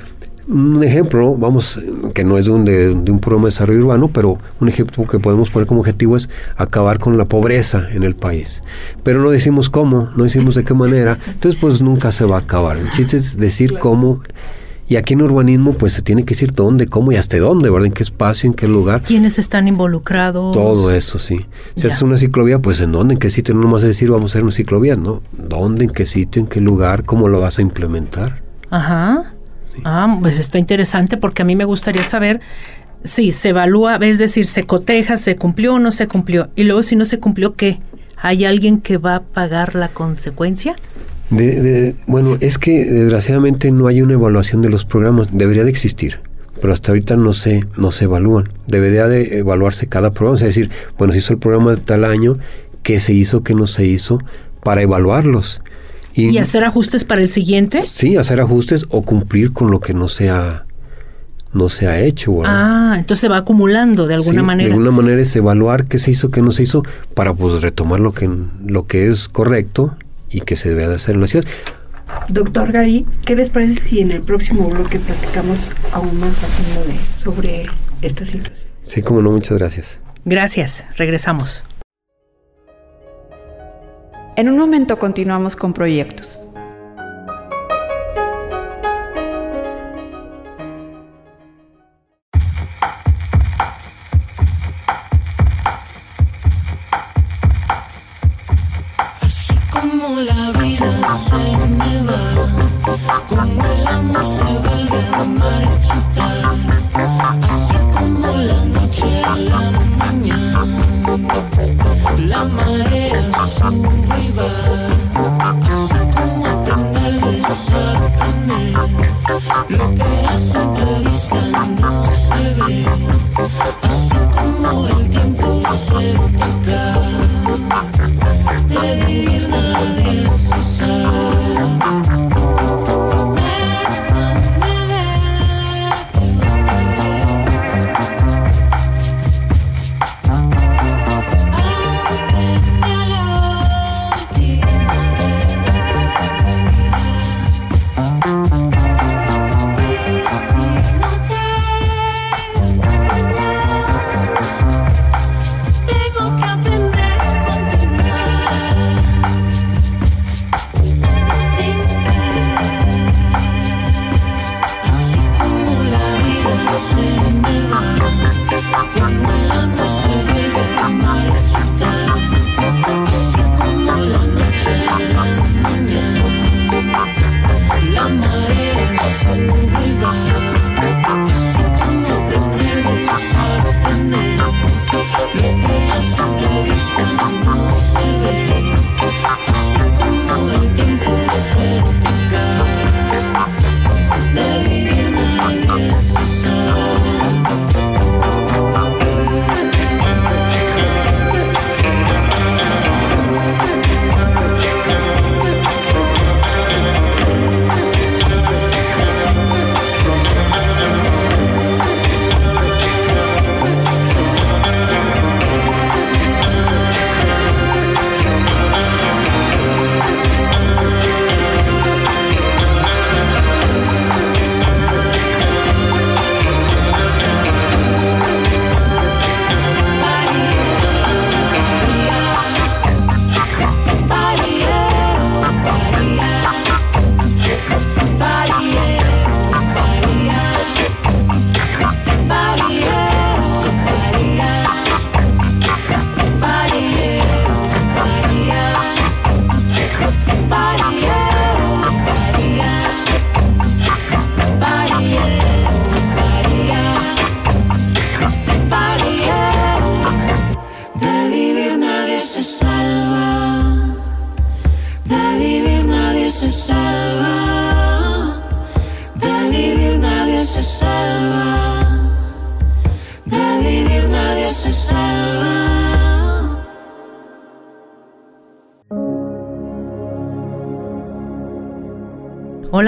un 0.49 0.85
ejemplo, 0.85 1.35
vamos, 1.35 1.81
que 2.15 2.23
no 2.23 2.39
es 2.39 2.47
de 2.47 2.53
un, 2.53 2.65
de, 2.65 2.95
de 2.95 3.11
un 3.11 3.19
programa 3.19 3.47
de 3.47 3.51
desarrollo 3.51 3.81
urbano, 3.81 4.09
pero 4.09 4.39
un 4.61 4.69
ejemplo 4.69 5.05
que 5.05 5.19
podemos 5.19 5.51
poner 5.51 5.67
como 5.67 5.81
objetivo 5.81 6.17
es 6.17 6.31
acabar 6.57 6.99
con 6.99 7.19
la 7.19 7.25
pobreza 7.25 7.89
en 7.91 8.05
el 8.05 8.15
país. 8.15 8.63
Pero 9.03 9.21
no 9.21 9.31
decimos 9.31 9.71
cómo, 9.71 10.09
no 10.17 10.25
decimos 10.25 10.55
de 10.55 10.65
qué 10.65 10.75
manera, 10.75 11.19
entonces 11.27 11.61
pues 11.61 11.83
nunca 11.83 12.13
se 12.13 12.25
va 12.25 12.37
a 12.37 12.41
acabar. 12.41 12.77
El 12.77 12.91
chiste 12.93 13.17
es 13.17 13.37
decir 13.37 13.79
cómo, 13.79 14.23
y 14.89 14.97
aquí 14.97 15.15
en 15.15 15.23
urbanismo 15.23 15.73
pues 15.73 15.93
se 15.95 16.03
tiene 16.03 16.25
que 16.25 16.35
decir 16.35 16.53
dónde, 16.53 16.87
cómo 16.87 17.13
y 17.13 17.17
hasta 17.17 17.37
dónde, 17.39 17.71
¿verdad? 17.71 17.87
En 17.87 17.93
qué 17.93 18.03
espacio, 18.03 18.49
en 18.49 18.55
qué 18.55 18.69
lugar. 18.69 19.03
¿Quiénes 19.03 19.39
están 19.39 19.67
involucrados? 19.69 20.53
Todo 20.53 20.93
eso, 20.93 21.19
sí. 21.19 21.47
Si 21.75 21.83
Ya. 21.83 21.89
haces 21.89 22.03
una 22.03 22.19
ciclovía, 22.19 22.59
pues 22.61 22.81
en 22.81 22.93
dónde, 22.93 23.15
en 23.15 23.19
qué 23.21 23.31
sitio, 23.31 23.55
no 23.55 23.63
nomás 23.63 23.83
decir 23.83 24.11
vamos 24.11 24.31
a 24.31 24.33
hacer 24.33 24.43
una 24.45 24.53
ciclovía, 24.53 24.95
¿no? 24.97 25.23
¿Dónde, 25.33 25.85
en 25.85 25.91
qué 25.91 26.07
sitio, 26.07 26.41
en 26.41 26.49
qué 26.49 26.61
lugar, 26.61 27.05
cómo 27.05 27.29
lo 27.29 27.41
vas 27.41 27.59
a 27.59 27.63
implementar? 27.63 28.43
Ajá. 28.71 29.33
Ah, 29.85 30.19
pues 30.23 30.39
está 30.39 30.59
interesante 30.59 31.17
porque 31.17 31.43
a 31.43 31.45
mí 31.45 31.55
me 31.57 31.65
gustaría 31.65 32.03
saber 32.05 32.41
si 33.05 33.33
se 33.33 33.51
evalúa, 33.51 33.97
es 33.97 34.19
decir, 34.19 34.47
se 34.47 34.65
coteja, 34.65 35.17
se 35.17 35.37
cumplió 35.37 35.75
o 35.75 35.79
no 35.79 35.91
se 35.91 36.07
cumplió. 36.09 36.49
Y 36.57 36.65
luego 36.65 36.83
si 36.83 36.97
no 36.97 37.05
se 37.05 37.19
cumplió, 37.21 37.55
¿qué? 37.55 37.79
¿Hay 38.17 38.45
alguien 38.45 38.81
que 38.81 38.97
va 38.97 39.17
a 39.17 39.21
pagar 39.23 39.75
la 39.75 39.89
consecuencia? 39.89 40.75
De- 41.31 41.61
de- 41.61 41.97
bueno, 42.07 42.37
es 42.41 42.59
que 42.59 42.85
desgraciadamente 42.85 43.71
no 43.73 43.87
hay 43.89 44.01
una 44.03 44.13
evaluación 44.15 44.63
de 44.63 44.69
los 44.71 44.85
programas. 44.85 45.29
Debería 45.33 45.65
de 45.65 45.71
existir, 45.71 46.21
pero 46.61 46.73
hasta 46.73 46.93
ahorita 46.93 47.17
no 47.17 47.33
se, 47.33 47.65
no 47.77 47.91
se 47.91 48.05
evalúan. 48.05 48.51
Debería 48.69 49.09
de 49.09 49.39
evaluarse 49.39 49.87
cada 49.89 50.13
programa. 50.13 50.37
Es 50.37 50.43
decir, 50.43 50.71
bueno, 50.99 51.13
se 51.13 51.19
hizo 51.21 51.33
el 51.33 51.39
programa 51.41 51.73
de 51.75 51.79
tal 51.81 52.05
año, 52.05 52.39
qué 52.83 53.01
se 53.01 53.13
hizo, 53.13 53.43
qué 53.43 53.55
no 53.55 53.67
se 53.67 53.87
hizo, 53.87 54.21
para 54.63 54.83
evaluarlos. 54.83 55.63
¿Y 56.15 56.39
hacer 56.39 56.65
ajustes 56.65 57.05
para 57.05 57.21
el 57.21 57.29
siguiente? 57.29 57.83
Sí, 57.83 58.17
hacer 58.17 58.41
ajustes 58.41 58.87
o 58.89 59.03
cumplir 59.03 59.53
con 59.53 59.71
lo 59.71 59.81
que 59.81 59.93
no 59.93 60.09
se 60.09 60.31
ha, 60.31 60.65
no 61.53 61.69
se 61.69 61.89
ha 61.89 62.01
hecho. 62.01 62.37
¿verdad? 62.39 62.53
Ah, 62.57 62.95
entonces 62.99 63.21
se 63.21 63.29
va 63.29 63.37
acumulando 63.39 64.07
de 64.07 64.15
alguna 64.15 64.41
Sí, 64.41 64.47
manera. 64.47 64.69
De 64.69 64.73
alguna 64.75 64.93
manera 64.93 65.21
es 65.21 65.37
evaluar 65.37 65.87
qué 65.89 65.99
se 65.99 66.13
hizo, 66.13 66.31
qué 66.31 66.41
no 66.41 66.53
se 66.53 66.63
hizo, 66.63 66.85
para 67.15 67.35
pues 67.35 67.61
retomar 67.61 68.01
lo 68.01 68.13
que, 68.13 68.31
lo 68.65 68.87
que 68.87 69.09
es 69.09 69.29
correcto 69.29 69.95
y 70.31 70.41
que 70.41 70.57
se 70.57 70.71
debe 70.71 70.89
de 70.89 70.95
hacer 70.97 71.15
en 71.15 71.21
la 71.21 71.29
ciudad. 71.29 71.47
Doctor 72.29 72.73
Gaby, 72.73 73.07
¿qué 73.25 73.37
les 73.37 73.51
parece 73.51 73.75
si 73.81 74.01
en 74.01 74.11
el 74.11 74.23
próximo 74.23 74.65
bloque 74.65 74.99
platicamos 74.99 75.71
aún 75.93 76.19
más 76.19 76.43
a 76.43 76.47
fondo 76.47 76.85
de, 76.89 76.99
sobre 77.17 77.65
esta 78.03 78.25
situación? 78.25 78.69
Sí, 78.83 79.03
como 79.03 79.23
no, 79.23 79.33
muchas 79.33 79.59
gracias. 79.59 80.01
Gracias, 80.25 80.87
regresamos. 80.97 81.65
En 84.37 84.49
un 84.49 84.59
momento 84.59 84.99
continuamos 84.99 85.57
con 85.57 85.73
proyectos. 85.73 86.46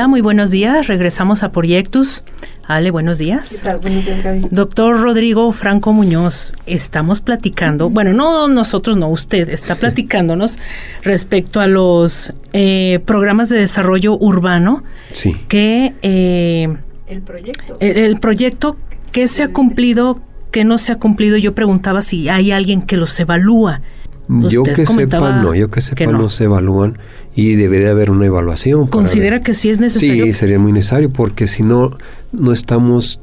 Hola, 0.09 0.13
muy 0.13 0.21
buenos 0.23 0.51
días. 0.51 0.87
Regresamos 0.87 1.43
a 1.43 1.53
Proyectus. 1.53 2.25
Ale, 2.67 2.91
buenos 2.91 3.19
días. 3.19 3.61
tal? 3.63 3.79
Buenos 3.83 4.07
días, 4.07 4.25
Gaby. 4.25 4.41
Doctor 4.51 4.99
Rodrigo 5.03 5.53
Franco 5.53 5.93
Muñoz, 5.93 6.55
estamos 6.65 7.21
platicando, 7.21 7.91
bueno, 7.91 8.15
no 8.15 8.49
nosotros, 8.49 8.97
no 8.97 9.09
usted, 9.09 9.51
está 9.51 9.75
platicándonos 9.79 10.59
respecto 11.03 11.61
a 11.61 11.67
los 11.67 12.33
eh, 12.55 13.01
programas 13.05 13.51
de 13.51 13.59
desarrollo 13.59 14.17
urbano 14.19 14.83
Sí. 15.13 15.37
que 15.47 15.93
eh, 16.01 16.75
El 17.07 17.21
proyecto. 17.21 17.77
el, 17.81 17.99
el 17.99 18.19
proyecto 18.19 18.79
que 19.13 19.27
se 19.27 19.43
ha 19.43 19.49
cumplido, 19.49 20.23
que 20.51 20.65
no 20.65 20.79
se 20.79 20.93
ha 20.93 20.99
cumplido, 20.99 21.37
yo 21.37 21.55
preguntaba 21.55 22.01
si 22.01 22.31
hay 22.31 22.51
alguien 22.51 22.81
que 22.81 22.97
los 22.97 23.21
evalúa. 23.21 23.83
Yo 24.29 24.63
Usted 24.63 24.75
que 24.75 24.87
sepa, 24.87 25.41
no, 25.43 25.55
yo 25.55 25.71
que 25.71 25.81
sepa, 25.81 25.97
que 25.97 26.07
no. 26.07 26.19
no. 26.19 26.29
se 26.29 26.45
evalúan 26.45 26.99
y 27.35 27.55
debería 27.55 27.91
haber 27.91 28.11
una 28.11 28.27
evaluación. 28.27 28.87
¿Considera 28.89 29.41
que 29.41 29.55
sí 29.55 29.71
es 29.71 29.81
necesario? 29.81 30.25
Sí, 30.25 30.33
sería 30.35 30.59
muy 30.59 30.73
necesario 30.73 31.11
porque 31.11 31.47
si 31.47 31.63
no, 31.63 31.97
no 32.33 32.53
estamos 32.53 33.21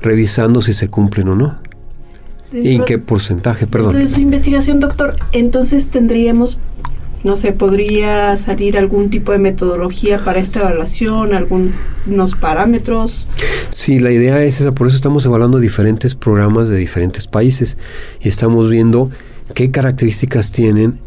revisando 0.00 0.62
si 0.62 0.72
se 0.72 0.88
cumplen 0.88 1.28
o 1.28 1.34
no. 1.34 1.58
¿Y 2.52 2.76
en 2.76 2.84
qué 2.84 2.98
porcentaje? 2.98 3.66
Perdón. 3.66 3.96
de 3.96 4.06
su 4.06 4.20
investigación, 4.20 4.80
doctor, 4.80 5.16
entonces 5.32 5.88
tendríamos, 5.88 6.56
no 7.24 7.36
sé, 7.36 7.52
podría 7.52 8.34
salir 8.38 8.78
algún 8.78 9.10
tipo 9.10 9.32
de 9.32 9.38
metodología 9.38 10.16
para 10.16 10.40
esta 10.40 10.60
evaluación, 10.60 11.34
algunos 11.34 12.34
parámetros. 12.40 13.28
Sí, 13.68 13.98
la 13.98 14.12
idea 14.12 14.42
es 14.42 14.62
esa, 14.62 14.72
por 14.72 14.86
eso 14.86 14.96
estamos 14.96 15.26
evaluando 15.26 15.58
diferentes 15.58 16.14
programas 16.14 16.70
de 16.70 16.78
diferentes 16.78 17.26
países 17.26 17.76
y 18.22 18.28
estamos 18.28 18.70
viendo 18.70 19.10
qué 19.54 19.70
características 19.70 20.52
tienen 20.52 21.00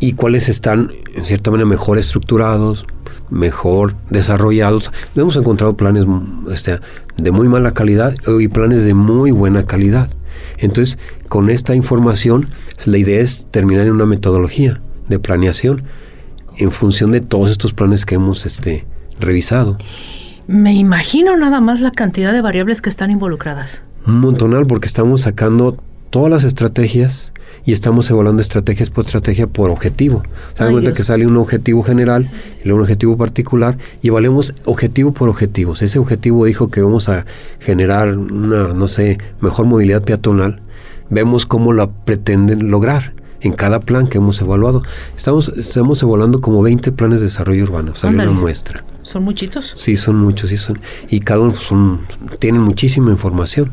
y 0.00 0.12
cuáles 0.12 0.48
están, 0.48 0.92
en 1.14 1.24
cierta 1.24 1.50
manera, 1.50 1.68
mejor 1.68 1.98
estructurados, 1.98 2.86
mejor 3.30 3.96
desarrollados. 4.10 4.92
Hemos 5.16 5.36
encontrado 5.36 5.76
planes 5.76 6.06
este, 6.50 6.78
de 7.16 7.30
muy 7.30 7.48
mala 7.48 7.72
calidad 7.72 8.14
y 8.40 8.48
planes 8.48 8.84
de 8.84 8.94
muy 8.94 9.30
buena 9.30 9.64
calidad. 9.66 10.10
Entonces, 10.58 10.98
con 11.28 11.50
esta 11.50 11.74
información, 11.74 12.48
la 12.86 12.98
idea 12.98 13.20
es 13.20 13.46
terminar 13.50 13.86
en 13.86 13.92
una 13.92 14.06
metodología 14.06 14.80
de 15.08 15.18
planeación 15.18 15.84
en 16.56 16.70
función 16.70 17.10
de 17.10 17.20
todos 17.20 17.50
estos 17.50 17.74
planes 17.74 18.06
que 18.06 18.14
hemos 18.14 18.46
este, 18.46 18.86
revisado. 19.18 19.76
Me 20.46 20.74
imagino 20.74 21.36
nada 21.36 21.60
más 21.60 21.80
la 21.80 21.90
cantidad 21.90 22.32
de 22.32 22.40
variables 22.40 22.82
que 22.82 22.90
están 22.90 23.10
involucradas. 23.10 23.82
Un 24.06 24.20
montonal 24.20 24.66
porque 24.66 24.86
estamos 24.86 25.22
sacando 25.22 25.78
todas 26.14 26.30
las 26.30 26.44
estrategias 26.44 27.32
y 27.64 27.72
estamos 27.72 28.08
evaluando 28.08 28.40
estrategias 28.40 28.88
por 28.88 29.04
estrategia 29.04 29.48
por 29.48 29.70
objetivo. 29.70 30.22
Se 30.54 30.62
cuenta 30.62 30.80
Dios. 30.82 30.96
que 30.96 31.02
sale 31.02 31.26
un 31.26 31.36
objetivo 31.36 31.82
general 31.82 32.24
y 32.62 32.68
luego 32.68 32.76
un 32.76 32.82
objetivo 32.82 33.16
particular 33.16 33.78
y 34.00 34.08
evaluamos 34.08 34.54
objetivo 34.64 35.10
por 35.10 35.28
objetivo. 35.28 35.74
Si 35.74 35.86
ese 35.86 35.98
objetivo 35.98 36.44
dijo 36.44 36.68
que 36.68 36.82
vamos 36.82 37.08
a 37.08 37.26
generar 37.58 38.16
una, 38.16 38.68
no 38.74 38.86
sé, 38.86 39.18
mejor 39.40 39.66
movilidad 39.66 40.04
peatonal, 40.04 40.60
vemos 41.10 41.46
cómo 41.46 41.72
la 41.72 41.90
pretenden 41.90 42.70
lograr 42.70 43.12
en 43.40 43.52
cada 43.52 43.80
plan 43.80 44.06
que 44.06 44.18
hemos 44.18 44.40
evaluado. 44.40 44.84
Estamos, 45.16 45.48
estamos 45.56 46.00
evaluando 46.00 46.40
como 46.40 46.62
20 46.62 46.92
planes 46.92 47.22
de 47.22 47.26
desarrollo 47.26 47.64
urbano, 47.64 47.96
sale 47.96 48.22
una 48.22 48.30
muestra. 48.30 48.84
Son 49.02 49.24
muchitos. 49.24 49.72
Sí, 49.74 49.96
son 49.96 50.14
muchos, 50.14 50.50
sí 50.50 50.58
son. 50.58 50.78
Y 51.08 51.18
cada 51.18 51.40
uno 51.40 51.56
son, 51.56 52.02
tienen 52.38 52.62
muchísima 52.62 53.10
información. 53.10 53.72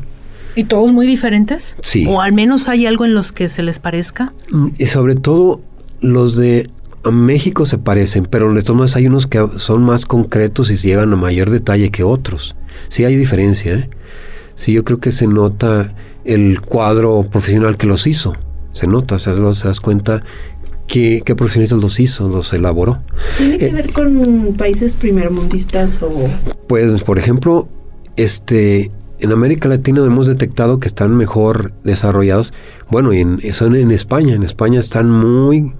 ¿Y 0.54 0.64
todos 0.64 0.92
muy 0.92 1.06
diferentes? 1.06 1.76
Sí. 1.82 2.04
¿O 2.08 2.20
al 2.20 2.32
menos 2.32 2.68
hay 2.68 2.86
algo 2.86 3.04
en 3.04 3.14
los 3.14 3.32
que 3.32 3.48
se 3.48 3.62
les 3.62 3.78
parezca? 3.78 4.32
Mm, 4.50 4.68
Y 4.78 4.86
sobre 4.86 5.14
todo 5.14 5.60
los 6.00 6.36
de 6.36 6.68
México 7.10 7.64
se 7.66 7.78
parecen, 7.78 8.24
pero 8.30 8.52
de 8.52 8.62
todas 8.62 8.76
maneras 8.78 8.96
hay 8.96 9.06
unos 9.06 9.26
que 9.26 9.44
son 9.56 9.82
más 9.82 10.06
concretos 10.06 10.70
y 10.70 10.76
llegan 10.76 11.12
a 11.12 11.16
mayor 11.16 11.50
detalle 11.50 11.90
que 11.90 12.02
otros. 12.04 12.54
Sí 12.88 13.04
hay 13.04 13.16
diferencia, 13.16 13.74
¿eh? 13.74 13.90
Sí, 14.54 14.72
yo 14.72 14.84
creo 14.84 15.00
que 15.00 15.10
se 15.12 15.26
nota 15.26 15.94
el 16.24 16.60
cuadro 16.60 17.22
profesional 17.30 17.76
que 17.76 17.86
los 17.86 18.06
hizo. 18.06 18.34
Se 18.70 18.86
nota, 18.86 19.16
o 19.16 19.18
sea, 19.18 19.32
lo- 19.32 19.54
se 19.54 19.66
das 19.68 19.80
cuenta 19.80 20.22
qué, 20.86 21.22
qué 21.24 21.34
profesionistas 21.34 21.80
los 21.80 21.98
hizo, 21.98 22.28
los 22.28 22.52
elaboró. 22.52 23.02
¿Tiene 23.38 23.58
que 23.58 23.66
Eh, 23.66 23.72
ver 23.72 23.92
con 23.92 24.54
países 24.56 24.94
primermundistas 24.94 26.02
o...? 26.02 26.10
Pues, 26.68 27.02
por 27.02 27.18
ejemplo, 27.18 27.68
este, 28.16 28.90
en 29.22 29.32
América 29.32 29.68
Latina 29.68 30.04
hemos 30.04 30.26
detectado 30.26 30.80
que 30.80 30.88
están 30.88 31.16
mejor 31.16 31.72
desarrollados. 31.84 32.52
Bueno, 32.90 33.12
y 33.12 33.20
en, 33.20 33.40
son 33.54 33.76
en 33.76 33.90
España. 33.90 34.34
En 34.34 34.42
España 34.42 34.80
están 34.80 35.10
muy 35.10 35.72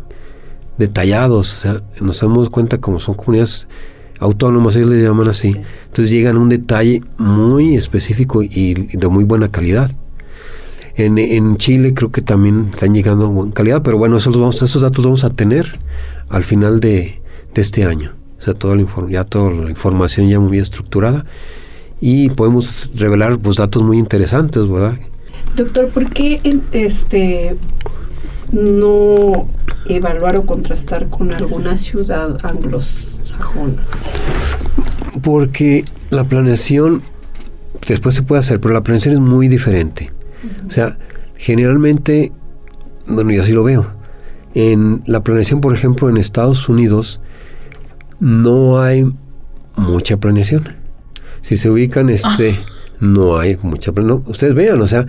detallados. 0.78 1.58
O 1.58 1.60
sea, 1.60 1.82
nos 2.00 2.20
damos 2.20 2.48
cuenta 2.50 2.78
como 2.78 3.00
son 3.00 3.14
comunidades 3.16 3.66
autónomas, 4.20 4.76
ellos 4.76 4.90
le 4.90 5.02
llaman 5.02 5.28
así. 5.28 5.56
Entonces 5.86 6.10
llegan 6.10 6.36
a 6.36 6.38
un 6.38 6.48
detalle 6.48 7.02
muy 7.18 7.76
específico 7.76 8.42
y 8.42 8.74
de 8.74 9.08
muy 9.08 9.24
buena 9.24 9.50
calidad. 9.50 9.90
En, 10.94 11.18
en 11.18 11.56
Chile 11.56 11.94
creo 11.94 12.12
que 12.12 12.22
también 12.22 12.68
están 12.72 12.94
llegando 12.94 13.26
a 13.26 13.28
buena 13.28 13.52
calidad, 13.52 13.82
pero 13.82 13.98
bueno, 13.98 14.18
esos, 14.18 14.32
los 14.34 14.40
vamos, 14.40 14.62
esos 14.62 14.82
datos 14.82 14.98
los 14.98 15.06
vamos 15.06 15.24
a 15.24 15.30
tener 15.30 15.66
al 16.28 16.44
final 16.44 16.78
de, 16.78 17.20
de 17.54 17.60
este 17.60 17.84
año. 17.84 18.12
O 18.38 18.42
sea, 18.42 18.54
toda 18.54 18.76
la, 18.76 18.82
inform- 18.82 19.10
ya 19.10 19.24
toda 19.24 19.50
la 19.50 19.70
información 19.70 20.28
ya 20.28 20.38
muy 20.38 20.58
estructurada 20.58 21.24
y 22.04 22.30
podemos 22.30 22.90
revelar 22.96 23.38
pues, 23.38 23.56
datos 23.58 23.84
muy 23.84 23.96
interesantes, 23.96 24.68
¿verdad? 24.68 24.98
Doctor, 25.54 25.88
¿por 25.90 26.10
qué 26.10 26.40
este 26.72 27.54
no 28.50 29.46
evaluar 29.86 30.34
o 30.34 30.44
contrastar 30.44 31.08
con 31.08 31.32
alguna 31.32 31.76
ciudad 31.76 32.44
anglosajona? 32.44 33.84
Porque 35.22 35.84
la 36.10 36.24
planeación 36.24 37.02
después 37.86 38.16
se 38.16 38.22
puede 38.22 38.40
hacer, 38.40 38.58
pero 38.58 38.74
la 38.74 38.82
planeación 38.82 39.14
es 39.14 39.20
muy 39.20 39.46
diferente. 39.46 40.10
O 40.66 40.70
sea, 40.70 40.98
generalmente, 41.36 42.32
bueno, 43.06 43.30
yo 43.30 43.44
así 43.44 43.52
lo 43.52 43.62
veo. 43.62 43.86
En 44.54 45.04
la 45.06 45.22
planeación, 45.22 45.60
por 45.60 45.72
ejemplo, 45.72 46.08
en 46.08 46.16
Estados 46.16 46.68
Unidos, 46.68 47.20
no 48.18 48.80
hay 48.80 49.06
mucha 49.76 50.16
planeación. 50.16 50.81
Si 51.42 51.56
se 51.56 51.68
ubican, 51.70 52.08
este, 52.08 52.56
no 53.00 53.36
hay 53.38 53.58
mucha 53.62 53.92
planeación. 53.92 54.24
ustedes 54.30 54.54
vean, 54.54 54.80
o 54.80 54.86
sea, 54.86 55.06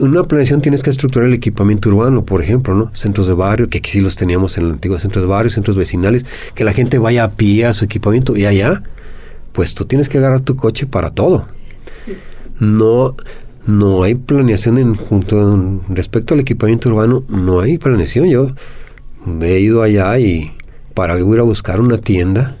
una 0.00 0.24
planeación 0.24 0.62
tienes 0.62 0.82
que 0.82 0.90
estructurar 0.90 1.28
el 1.28 1.34
equipamiento 1.34 1.90
urbano, 1.90 2.24
por 2.24 2.42
ejemplo, 2.42 2.74
¿no? 2.74 2.90
Centros 2.94 3.26
de 3.26 3.34
barrio, 3.34 3.68
que 3.68 3.78
aquí 3.78 3.90
sí 3.90 4.00
los 4.00 4.16
teníamos 4.16 4.56
en 4.56 4.64
el 4.64 4.70
antiguo 4.72 4.98
centros 4.98 5.22
de 5.22 5.28
barrio, 5.28 5.50
centros 5.50 5.76
vecinales, 5.76 6.24
que 6.54 6.64
la 6.64 6.72
gente 6.72 6.98
vaya 6.98 7.24
a 7.24 7.30
pie 7.32 7.66
a 7.66 7.72
su 7.74 7.84
equipamiento 7.84 8.36
y 8.36 8.46
allá, 8.46 8.82
pues 9.52 9.74
tú 9.74 9.84
tienes 9.84 10.08
que 10.08 10.18
agarrar 10.18 10.40
tu 10.40 10.56
coche 10.56 10.86
para 10.86 11.10
todo. 11.10 11.46
Sí. 11.86 12.14
No, 12.58 13.14
no 13.66 14.02
hay 14.02 14.14
planeación 14.14 14.78
en 14.78 14.94
junto 14.94 15.52
en- 15.52 15.82
respecto 15.94 16.32
al 16.34 16.40
equipamiento 16.40 16.88
urbano, 16.88 17.24
no 17.28 17.60
hay 17.60 17.76
planeación. 17.76 18.30
Yo 18.30 18.48
he 19.42 19.58
ido 19.60 19.82
allá 19.82 20.18
y 20.18 20.52
para 20.94 21.18
ir 21.18 21.38
a 21.38 21.42
buscar 21.42 21.80
una 21.80 21.98
tienda, 21.98 22.56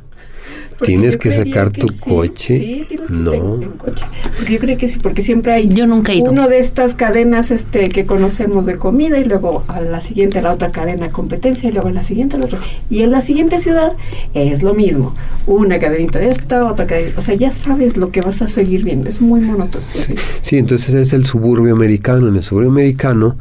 tienes 0.82 1.16
que 1.16 1.30
sacar 1.30 1.72
que 1.72 1.80
tu 1.80 1.88
sí. 1.88 1.98
coche. 2.00 2.58
Sí, 2.58 2.84
tienes 2.88 3.06
que 3.08 3.12
no. 3.12 3.30
tener 3.30 3.42
un 3.68 3.76
coche. 3.78 4.04
Porque 4.36 4.52
yo 4.54 4.58
creo 4.58 4.78
que 4.78 4.88
sí, 4.88 4.98
porque 5.02 5.22
siempre 5.22 5.52
hay 5.52 5.68
Yo 5.68 5.86
nunca 5.86 6.12
he 6.12 6.16
ido. 6.16 6.30
uno 6.30 6.48
de 6.48 6.58
estas 6.58 6.94
cadenas 6.94 7.50
este 7.50 7.88
que 7.88 8.04
conocemos 8.06 8.66
de 8.66 8.76
comida 8.78 9.18
y 9.18 9.24
luego 9.24 9.64
a 9.68 9.80
la 9.80 10.00
siguiente 10.00 10.38
a 10.38 10.42
la 10.42 10.52
otra 10.52 10.70
cadena 10.70 11.08
competencia 11.10 11.68
y 11.68 11.72
luego 11.72 11.88
a 11.88 11.92
la 11.92 12.02
siguiente 12.04 12.36
a 12.36 12.38
la 12.40 12.46
otra. 12.46 12.60
Y 12.90 13.02
en 13.02 13.10
la 13.10 13.20
siguiente 13.20 13.58
ciudad 13.58 13.92
es 14.34 14.62
lo 14.62 14.74
mismo. 14.74 15.14
Una 15.46 15.78
cadenita 15.78 16.18
de 16.18 16.28
esta, 16.28 16.64
otra 16.64 16.86
cadenita. 16.86 17.18
O 17.18 17.22
sea, 17.22 17.34
ya 17.34 17.52
sabes 17.52 17.96
lo 17.96 18.10
que 18.10 18.20
vas 18.20 18.42
a 18.42 18.48
seguir 18.48 18.84
viendo. 18.84 19.08
Es 19.08 19.20
muy 19.20 19.40
monótono. 19.40 19.84
Sí, 19.86 20.14
sí, 20.40 20.58
entonces 20.58 20.94
es 20.94 21.12
el 21.12 21.24
suburbio 21.24 21.72
americano. 21.74 22.28
En 22.28 22.36
el 22.36 22.42
suburbio 22.42 22.70
americano 22.70 23.36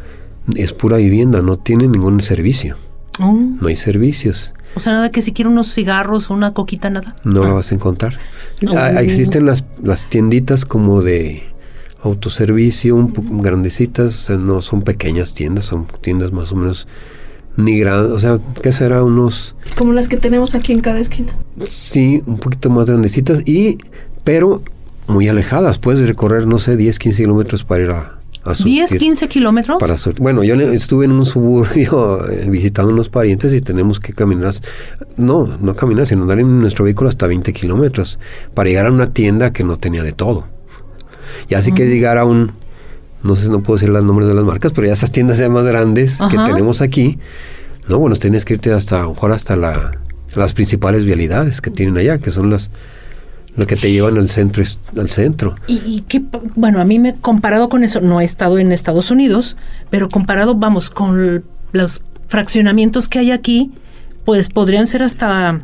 es 0.55 0.73
pura 0.73 0.97
vivienda, 0.97 1.41
no 1.41 1.57
tiene 1.57 1.87
ningún 1.87 2.21
servicio. 2.21 2.75
Oh, 3.19 3.33
No 3.61 3.67
hay 3.67 3.75
servicios. 3.75 4.53
O 4.75 4.79
sea, 4.79 4.93
nada 4.93 5.11
que 5.11 5.21
si 5.21 5.31
quiero 5.33 5.51
unos 5.51 5.73
cigarros 5.73 6.29
o 6.29 6.33
una 6.33 6.53
coquita, 6.53 6.89
nada. 6.89 7.15
No 7.23 7.43
Ah. 7.43 7.47
la 7.47 7.53
vas 7.53 7.71
a 7.71 7.75
encontrar. 7.75 8.17
No. 8.61 8.73
Ah, 8.77 9.01
Existen 9.01 9.45
las, 9.45 9.63
las 9.83 10.07
tienditas 10.07 10.65
como 10.65 11.01
de 11.01 11.43
autoservicio, 12.03 12.95
un 12.95 13.13
poco 13.13 13.29
grandecitas, 13.41 14.13
o 14.15 14.17
sea, 14.17 14.37
no 14.37 14.61
son 14.61 14.81
pequeñas 14.81 15.33
tiendas, 15.33 15.65
son 15.65 15.85
tiendas 16.01 16.31
más 16.31 16.51
o 16.51 16.55
menos 16.55 16.87
ni 17.57 17.77
grandes, 17.79 18.11
o 18.11 18.19
sea, 18.19 18.39
¿qué 18.63 18.71
será? 18.71 19.03
Unos, 19.03 19.55
Como 19.77 19.93
las 19.93 20.07
que 20.07 20.17
tenemos 20.17 20.55
aquí 20.55 20.71
en 20.71 20.79
cada 20.79 20.99
esquina. 20.99 21.33
sí, 21.65 22.21
un 22.25 22.37
poquito 22.39 22.69
más 22.69 22.87
grandecitas, 22.87 23.41
y, 23.45 23.77
pero 24.23 24.63
muy 25.07 25.27
alejadas, 25.27 25.77
puedes 25.77 26.07
recorrer, 26.07 26.47
no 26.47 26.57
sé, 26.59 26.75
10, 26.77 26.97
15 26.97 27.23
kilómetros 27.23 27.63
para 27.65 27.83
ir 27.83 27.91
a, 27.91 28.17
a 28.43 28.53
10, 28.53 28.89
surtir. 28.89 28.99
15 28.99 29.27
kilómetros. 29.27 29.79
Para 29.79 29.95
bueno, 30.19 30.43
yo 30.43 30.55
estuve 30.55 31.05
en 31.05 31.11
un 31.11 31.25
suburbio 31.25 32.27
eh, 32.29 32.49
visitando 32.49 32.93
unos 32.93 33.09
parientes 33.09 33.53
y 33.53 33.61
tenemos 33.61 33.99
que 33.99 34.13
caminar, 34.13 34.53
no, 35.17 35.57
no 35.59 35.75
caminar, 35.75 36.07
sino 36.07 36.23
andar 36.23 36.39
en 36.39 36.61
nuestro 36.61 36.85
vehículo 36.85 37.09
hasta 37.09 37.27
20 37.27 37.53
kilómetros 37.53 38.19
para 38.53 38.69
llegar 38.69 38.87
a 38.87 38.91
una 38.91 39.13
tienda 39.13 39.53
que 39.53 39.63
no 39.63 39.77
tenía 39.77 40.03
de 40.03 40.13
todo. 40.13 40.47
Y 41.49 41.55
así 41.55 41.71
que 41.71 41.87
llegar 41.87 42.17
a 42.17 42.25
un, 42.25 42.51
no 43.23 43.35
sé, 43.35 43.49
no 43.49 43.61
puedo 43.61 43.77
decir 43.77 43.89
los 43.89 44.03
nombres 44.03 44.27
de 44.27 44.33
las 44.33 44.43
marcas, 44.43 44.71
pero 44.73 44.87
ya 44.87 44.93
esas 44.93 45.11
tiendas 45.11 45.37
ya 45.37 45.49
más 45.49 45.65
grandes 45.65 46.19
que 46.29 46.37
tenemos 46.37 46.81
aquí, 46.81 47.19
no, 47.87 47.99
bueno, 47.99 48.15
tienes 48.15 48.45
que 48.45 48.55
irte 48.55 48.71
hasta, 48.73 48.99
a 48.99 49.03
lo 49.03 49.13
mejor 49.13 49.31
hasta 49.31 49.55
la, 49.55 49.99
las 50.35 50.53
principales 50.53 51.05
vialidades 51.05 51.61
que 51.61 51.71
tienen 51.71 51.97
allá, 51.97 52.19
que 52.19 52.31
son 52.31 52.49
las, 52.49 52.69
lo 53.57 53.67
que 53.67 53.75
te 53.75 53.91
llevan 53.91 54.17
al 54.17 54.29
centro, 54.29 54.63
al 54.97 55.09
centro. 55.09 55.55
Y, 55.67 56.03
y 56.09 56.19
pa- 56.19 56.39
bueno, 56.55 56.79
a 56.79 56.85
mí 56.85 56.99
me 56.99 57.15
comparado 57.15 57.67
con 57.69 57.83
eso, 57.83 57.99
no 58.01 58.21
he 58.21 58.23
estado 58.23 58.59
en 58.59 58.71
Estados 58.71 59.11
Unidos, 59.11 59.57
pero 59.89 60.07
comparado, 60.09 60.55
vamos, 60.55 60.89
con 60.89 61.43
los 61.73 62.01
fraccionamientos 62.27 63.09
que 63.09 63.19
hay 63.19 63.31
aquí, 63.31 63.71
pues 64.25 64.47
podrían 64.49 64.87
ser 64.87 65.03
hasta, 65.03 65.61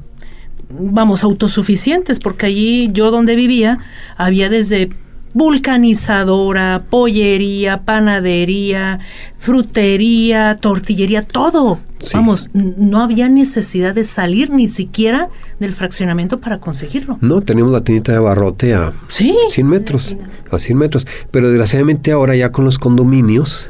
vamos, 0.69 1.23
autosuficientes, 1.23 2.19
porque 2.19 2.47
allí 2.47 2.89
yo 2.91 3.09
donde 3.11 3.35
vivía 3.35 3.77
había 4.17 4.49
desde 4.49 4.89
vulcanizadora, 5.33 6.83
pollería, 6.89 7.81
panadería, 7.83 8.99
frutería, 9.37 10.57
tortillería, 10.59 11.21
todo. 11.21 11.79
Sí. 11.99 12.11
Vamos, 12.15 12.49
no 12.53 13.01
había 13.01 13.27
necesidad 13.27 13.95
de 13.95 14.03
salir 14.03 14.51
ni 14.51 14.67
siquiera 14.67 15.29
del 15.59 15.73
fraccionamiento 15.73 16.39
para 16.39 16.59
conseguirlo. 16.59 17.17
No, 17.21 17.41
tenemos 17.41 17.71
la 17.71 17.83
tiendita 17.83 18.11
de 18.11 18.19
abarrote 18.19 18.73
a 18.73 18.93
Sí. 19.07 19.35
100 19.49 19.67
metros, 19.67 20.15
a 20.51 20.59
100 20.59 20.77
metros. 20.77 21.07
Pero 21.31 21.49
desgraciadamente 21.49 22.11
ahora 22.11 22.35
ya 22.35 22.51
con 22.51 22.65
los 22.65 22.77
condominios 22.79 23.69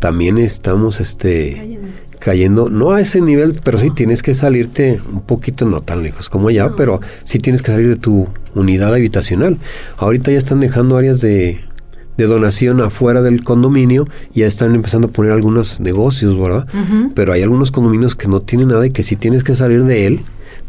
también 0.00 0.38
estamos 0.38 1.00
este 1.00 1.75
cayendo, 2.26 2.68
no 2.68 2.90
a 2.90 3.00
ese 3.00 3.20
nivel, 3.20 3.54
pero 3.62 3.78
sí 3.78 3.90
tienes 3.90 4.20
que 4.20 4.34
salirte 4.34 5.00
un 5.12 5.20
poquito, 5.20 5.64
no 5.64 5.80
tan 5.80 6.02
lejos 6.02 6.28
como 6.28 6.48
allá, 6.48 6.72
pero 6.76 7.00
sí 7.22 7.38
tienes 7.38 7.62
que 7.62 7.70
salir 7.70 7.86
de 7.86 7.94
tu 7.94 8.26
unidad 8.56 8.92
habitacional. 8.92 9.58
Ahorita 9.96 10.32
ya 10.32 10.38
están 10.38 10.58
dejando 10.58 10.96
áreas 10.96 11.20
de, 11.20 11.60
de 12.16 12.26
donación 12.26 12.80
afuera 12.80 13.22
del 13.22 13.44
condominio 13.44 14.08
y 14.34 14.40
ya 14.40 14.48
están 14.48 14.74
empezando 14.74 15.06
a 15.06 15.10
poner 15.12 15.30
algunos 15.30 15.78
negocios, 15.78 16.36
¿verdad? 16.36 16.66
Pero 17.14 17.32
hay 17.32 17.42
algunos 17.42 17.70
condominios 17.70 18.16
que 18.16 18.26
no 18.26 18.40
tienen 18.40 18.68
nada 18.68 18.84
y 18.84 18.90
que 18.90 19.04
sí 19.04 19.14
tienes 19.14 19.44
que 19.44 19.54
salir 19.54 19.84
de 19.84 20.08
él 20.08 20.22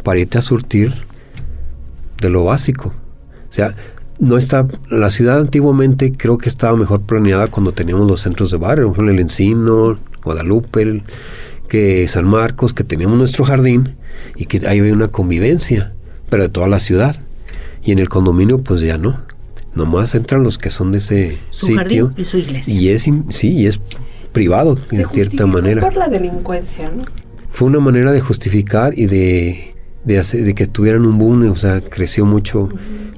para 0.04 0.20
irte 0.20 0.38
a 0.38 0.44
surtir 0.44 0.94
de 2.22 2.30
lo 2.30 2.44
básico. 2.44 2.94
O 3.50 3.54
sea, 3.54 3.74
no 4.20 4.38
está. 4.38 4.68
La 4.92 5.10
ciudad 5.10 5.40
antiguamente 5.40 6.12
creo 6.16 6.38
que 6.38 6.50
estaba 6.50 6.78
mejor 6.78 7.02
planeada 7.02 7.48
cuando 7.48 7.72
teníamos 7.72 8.08
los 8.08 8.22
centros 8.22 8.52
de 8.52 8.58
barrio, 8.58 8.90
por 8.90 8.98
ejemplo, 8.98 9.14
el 9.14 9.20
Encino, 9.22 9.98
Guadalupe, 10.28 10.82
el- 10.84 11.04
que 11.68 12.08
San 12.08 12.26
Marcos, 12.28 12.74
que 12.74 12.84
teníamos 12.86 13.18
nuestro 13.18 13.44
jardín 13.44 13.96
y 14.38 14.46
que 14.46 14.66
ahí 14.68 14.80
había 14.80 14.94
una 14.94 15.10
convivencia, 15.10 15.92
pero 16.30 16.44
de 16.44 16.50
toda 16.50 16.68
la 16.68 16.80
ciudad. 16.80 17.16
Y 17.84 17.92
en 17.92 18.00
el 18.00 18.08
condominio, 18.10 18.60
pues 18.60 18.82
ya 18.82 18.98
no. 18.98 19.22
Nomás 19.76 20.16
entran 20.16 20.44
los 20.44 20.58
que 20.58 20.70
son 20.70 20.92
de 20.94 20.98
ese 21.00 21.38
Su 21.52 21.68
sitio. 21.68 21.78
jardín 21.78 22.10
y 22.18 22.24
su 22.26 22.38
iglesia. 22.38 22.74
Y 22.74 22.90
es, 22.90 23.08
in- 23.08 23.26
sí, 23.32 23.50
y 23.50 23.68
es 23.68 23.80
privado, 24.32 24.78
Se 24.90 25.02
en 25.02 25.08
cierta 25.10 25.46
manera 25.46 25.82
por 25.82 25.96
la 25.98 26.08
delincuencia, 26.08 26.90
¿no? 26.90 27.04
fue 27.52 27.68
una 27.68 27.80
manera 27.80 28.12
de 28.12 28.22
justificar 28.22 28.98
y 28.98 29.06
de, 29.08 29.76
de, 30.08 30.20
hacer, 30.20 30.44
de 30.44 30.56
que 30.56 30.68
tuvieran 30.68 31.06
un 31.06 31.18
boom, 31.18 31.52
o 31.52 31.56
sea, 31.56 31.82
creció 31.82 32.26
mucho 32.26 32.70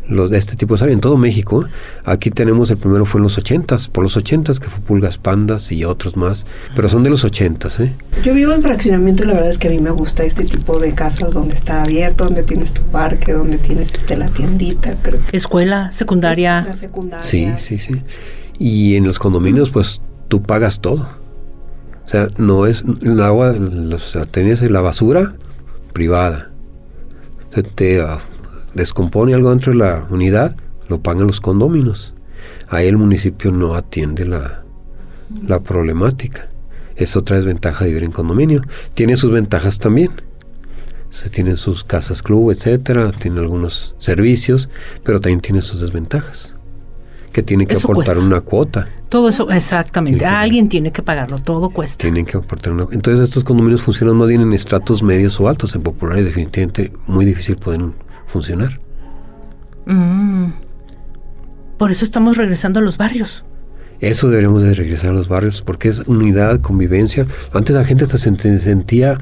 los, 0.10 0.32
este 0.32 0.56
tipo 0.56 0.75
de 0.75 0.84
áreas 0.84 0.95
en 0.95 1.02
todo 1.02 1.17
México. 1.17 1.65
Aquí 2.04 2.32
tenemos 2.32 2.71
el 2.71 2.78
primero 2.78 3.06
fue 3.06 3.19
en 3.19 3.23
los 3.23 3.38
80s, 3.38 3.89
por 3.89 4.04
los 4.04 4.17
80s, 4.17 4.58
que 4.60 4.67
fue 4.67 4.80
Pulgas 4.80 5.17
Pandas 5.17 5.71
y 5.71 5.86
otros 5.86 6.17
más, 6.17 6.45
pero 6.75 6.89
son 6.89 7.04
de 7.04 7.12
los 7.12 7.23
80s, 7.23 7.86
¿eh? 7.86 7.93
Yo 8.23 8.34
vivo 8.34 8.54
en 8.54 8.63
fraccionamiento 8.63 9.23
y 9.23 9.28
la 9.28 9.34
verdad 9.34 9.52
es 9.52 9.60
que 9.60 9.67
a 9.67 9.71
mí 9.71 9.80
me 9.80 9.91
gusta 9.91 10.23
este 10.23 10.43
tipo 10.43 10.80
de 10.80 10.93
casas 10.93 11.34
donde 11.34 11.54
está 11.54 11.84
abierto, 11.84 12.25
donde 12.25 12.43
tienes 12.43 12.73
tu 12.73 12.82
parque, 12.84 13.34
donde 13.34 13.60
tienes 13.60 13.93
este, 13.93 14.17
la 14.17 14.28
tiendita, 14.28 14.95
creo 15.02 15.21
que 15.21 15.38
Escuela, 15.38 15.91
secundaria. 15.91 16.63
Las 16.63 16.80
secundarias. 16.80 17.30
Sí, 17.30 17.47
sí, 17.58 17.78
sí. 17.78 18.02
Y 18.58 18.95
en 18.95 19.06
los 19.06 19.19
condominios, 19.19 19.69
pues 19.69 20.02
tú 20.28 20.41
pagas 20.41 20.82
todo. 20.82 21.08
O 22.06 22.12
sea, 22.12 22.28
no 22.38 22.65
es 22.65 22.84
el 23.04 23.21
agua, 23.21 23.54
o 23.93 23.99
sea, 23.99 24.25
tenías 24.25 24.62
la 24.63 24.82
basura 24.82 25.36
privada. 25.93 26.49
Se 27.50 27.64
te 27.64 28.02
ah, 28.02 28.20
descompone 28.74 29.34
algo 29.34 29.50
dentro 29.50 29.72
de 29.72 29.80
la 29.80 30.08
unidad, 30.10 30.56
lo 30.88 31.02
pagan 31.02 31.28
los 31.28 31.42
condóminos. 31.42 32.14
Ahí 32.68 32.88
el 32.88 32.98
municipio 32.98 33.52
no 33.52 33.74
atiende 33.76 34.26
la, 34.26 34.64
la 35.48 35.60
problemática. 35.60 36.50
Es 36.96 37.16
otra 37.16 37.38
desventaja 37.38 37.86
de 37.86 37.92
vivir 37.92 38.04
en 38.04 38.12
condominio. 38.12 38.62
Tiene 38.94 39.16
sus 39.16 39.32
ventajas 39.32 39.80
también. 39.80 40.12
Se 41.10 41.30
tienen 41.30 41.58
sus 41.58 41.84
casas 41.84 42.22
club, 42.22 42.52
etcétera, 42.52 43.12
tiene 43.12 43.40
algunos 43.40 43.96
servicios, 43.98 44.70
pero 45.04 45.20
también 45.20 45.42
tiene 45.42 45.62
sus 45.62 45.82
desventajas. 45.82 46.56
Que 47.32 47.44
tiene 47.44 47.65
que 47.65 47.74
Eso 47.74 47.88
aportar 47.88 48.15
cuesta. 48.15 48.26
una 48.26 48.42
cuota. 48.42 48.89
Todo 49.10 49.30
eso, 49.30 49.50
exactamente. 49.50 50.26
Alguien 50.26 50.70
tiene 50.70 50.92
que 50.92 51.02
pagarlo, 51.02 51.39
todo 51.39 51.70
cuesta. 51.70 52.02
Tienen 52.02 52.26
que 52.26 52.38
aportar 52.38 52.74
una 52.74 52.86
Entonces 52.92 53.24
estos 53.24 53.44
condominios 53.44 53.82
funcionan 53.82 54.18
más 54.18 54.28
bien 54.28 54.42
en 54.42 54.54
estratos 54.54 55.04
medios 55.04 55.39
o 55.39 55.48
altos. 55.48 55.76
En 55.76 55.82
populares 55.82 56.26
definitivamente 56.26 56.92
muy 57.08 57.26
difícil 57.26 57.56
pueden 57.56 57.94
funcionar. 58.28 58.80
Mm. 59.86 60.52
Por 61.78 61.92
eso 61.92 62.04
estamos 62.04 62.38
regresando 62.38 62.80
a 62.80 62.84
los 62.84 62.98
barrios. 62.98 63.46
Eso 64.00 64.30
deberíamos 64.30 64.63
de 64.63 64.74
regresar 64.74 65.12
a 65.12 65.13
los 65.13 65.28
barrios 65.28 65.62
porque 65.62 65.89
es 65.89 66.00
unidad, 66.08 66.62
convivencia. 66.62 67.26
Antes 67.54 67.76
la 67.76 67.84
gente 67.84 68.06
hasta 68.06 68.18
se 68.18 68.60
sentía 68.60 69.18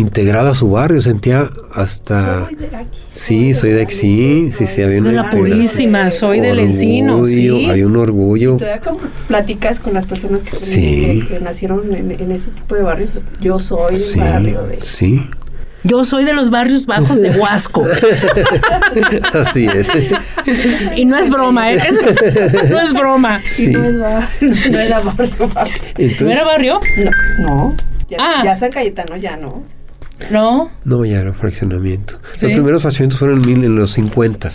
integrada 0.00 0.50
a 0.50 0.54
su 0.54 0.70
barrio, 0.70 1.00
sentía 1.00 1.50
hasta... 1.74 2.44
Soy 2.46 2.54
de 2.54 2.76
aquí. 2.76 2.98
Sí, 3.10 3.54
soy 3.54 3.70
de 3.70 3.82
aquí, 3.82 3.92
sí, 3.94 4.50
sí, 4.52 4.66
sí, 4.66 4.82
había 4.82 5.00
De 5.02 5.08
una 5.10 5.22
la 5.24 5.30
purísima, 5.30 6.08
soy 6.10 6.40
del 6.40 6.58
encino, 6.60 7.14
Orgullo, 7.18 7.56
sí. 7.58 7.66
Había 7.70 7.86
un 7.86 7.96
orgullo. 7.96 8.56
Todavía 8.56 8.80
como 8.80 8.98
platicas 9.26 9.80
con 9.80 9.94
las 9.94 10.06
personas 10.06 10.42
que, 10.42 10.52
Sí. 10.54 11.24
que- 11.28 11.34
que 11.36 11.40
nacieron 11.40 11.94
en, 11.94 12.12
en 12.12 12.32
ese 12.32 12.50
tipo 12.52 12.74
de 12.74 12.82
barrios. 12.82 13.12
Yo 13.40 13.58
soy 13.58 13.92
del 13.92 13.98
Sí, 14.00 14.20
barrio 14.20 14.62
de... 14.62 14.80
sí, 14.80 15.28
Yo 15.84 16.04
soy 16.04 16.24
de 16.24 16.32
los 16.32 16.50
barrios 16.50 16.86
bajos 16.86 17.20
de 17.20 17.30
Huasco. 17.30 17.84
así 19.34 19.66
es. 19.66 19.88
y 20.96 21.04
no 21.04 21.16
es 21.16 21.30
broma, 21.30 21.72
¿eh? 21.72 21.76
Es- 21.76 22.70
no 22.70 22.80
es 22.80 22.92
broma. 22.92 23.40
Sí. 23.44 23.70
Y 23.70 23.72
no, 23.72 23.84
es 23.84 23.96
no 23.96 24.78
era 24.78 25.00
barrio. 25.00 25.30
¿No 25.38 25.50
Entonces, 25.98 26.36
era 26.36 26.44
barrio? 26.44 26.80
No, 27.38 27.46
no. 27.48 27.76
Ya, 28.08 28.16
Ah. 28.20 28.42
ya 28.44 28.54
San 28.54 28.70
Cayetano 28.70 29.16
ya 29.16 29.36
no. 29.36 29.64
No. 30.30 30.70
No, 30.84 31.04
ya 31.04 31.20
era 31.20 31.32
fraccionamiento. 31.32 32.14
Sí. 32.36 32.46
Los 32.46 32.52
primeros 32.54 32.82
fraccionamientos 32.82 33.18
fueron 33.18 33.38
en, 33.42 33.46
mil- 33.48 33.64
en 33.64 33.76
los 33.76 33.92
50 33.92 34.50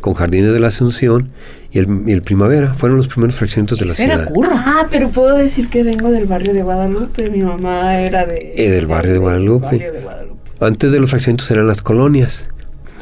con 0.00 0.14
Jardines 0.14 0.52
de 0.52 0.60
la 0.60 0.68
Asunción 0.68 1.30
y 1.72 1.78
el, 1.78 1.88
y 2.06 2.12
el 2.12 2.22
Primavera. 2.22 2.74
Fueron 2.74 2.98
los 2.98 3.08
primeros 3.08 3.34
fraccionamientos 3.36 3.78
de 3.78 3.86
la 3.86 3.92
Ese 3.92 4.04
era 4.04 4.16
ciudad. 4.16 4.32
curro. 4.32 4.50
Ah, 4.54 4.86
pero 4.90 5.08
puedo 5.10 5.36
decir 5.36 5.68
que 5.68 5.82
vengo 5.82 6.10
del 6.10 6.26
barrio 6.26 6.52
de 6.54 6.62
Guadalupe. 6.62 7.30
Mi 7.30 7.42
mamá 7.42 7.98
era 8.00 8.26
de... 8.26 8.52
Eh, 8.56 8.70
del 8.70 8.86
barrio 8.86 9.12
de 9.14 9.18
Guadalupe. 9.18 9.64
barrio 9.66 9.92
de 9.92 10.00
Guadalupe. 10.00 10.36
Antes 10.60 10.92
de 10.92 11.00
los 11.00 11.10
fraccionamientos 11.10 11.50
eran 11.50 11.66
las 11.66 11.82
colonias. 11.82 12.48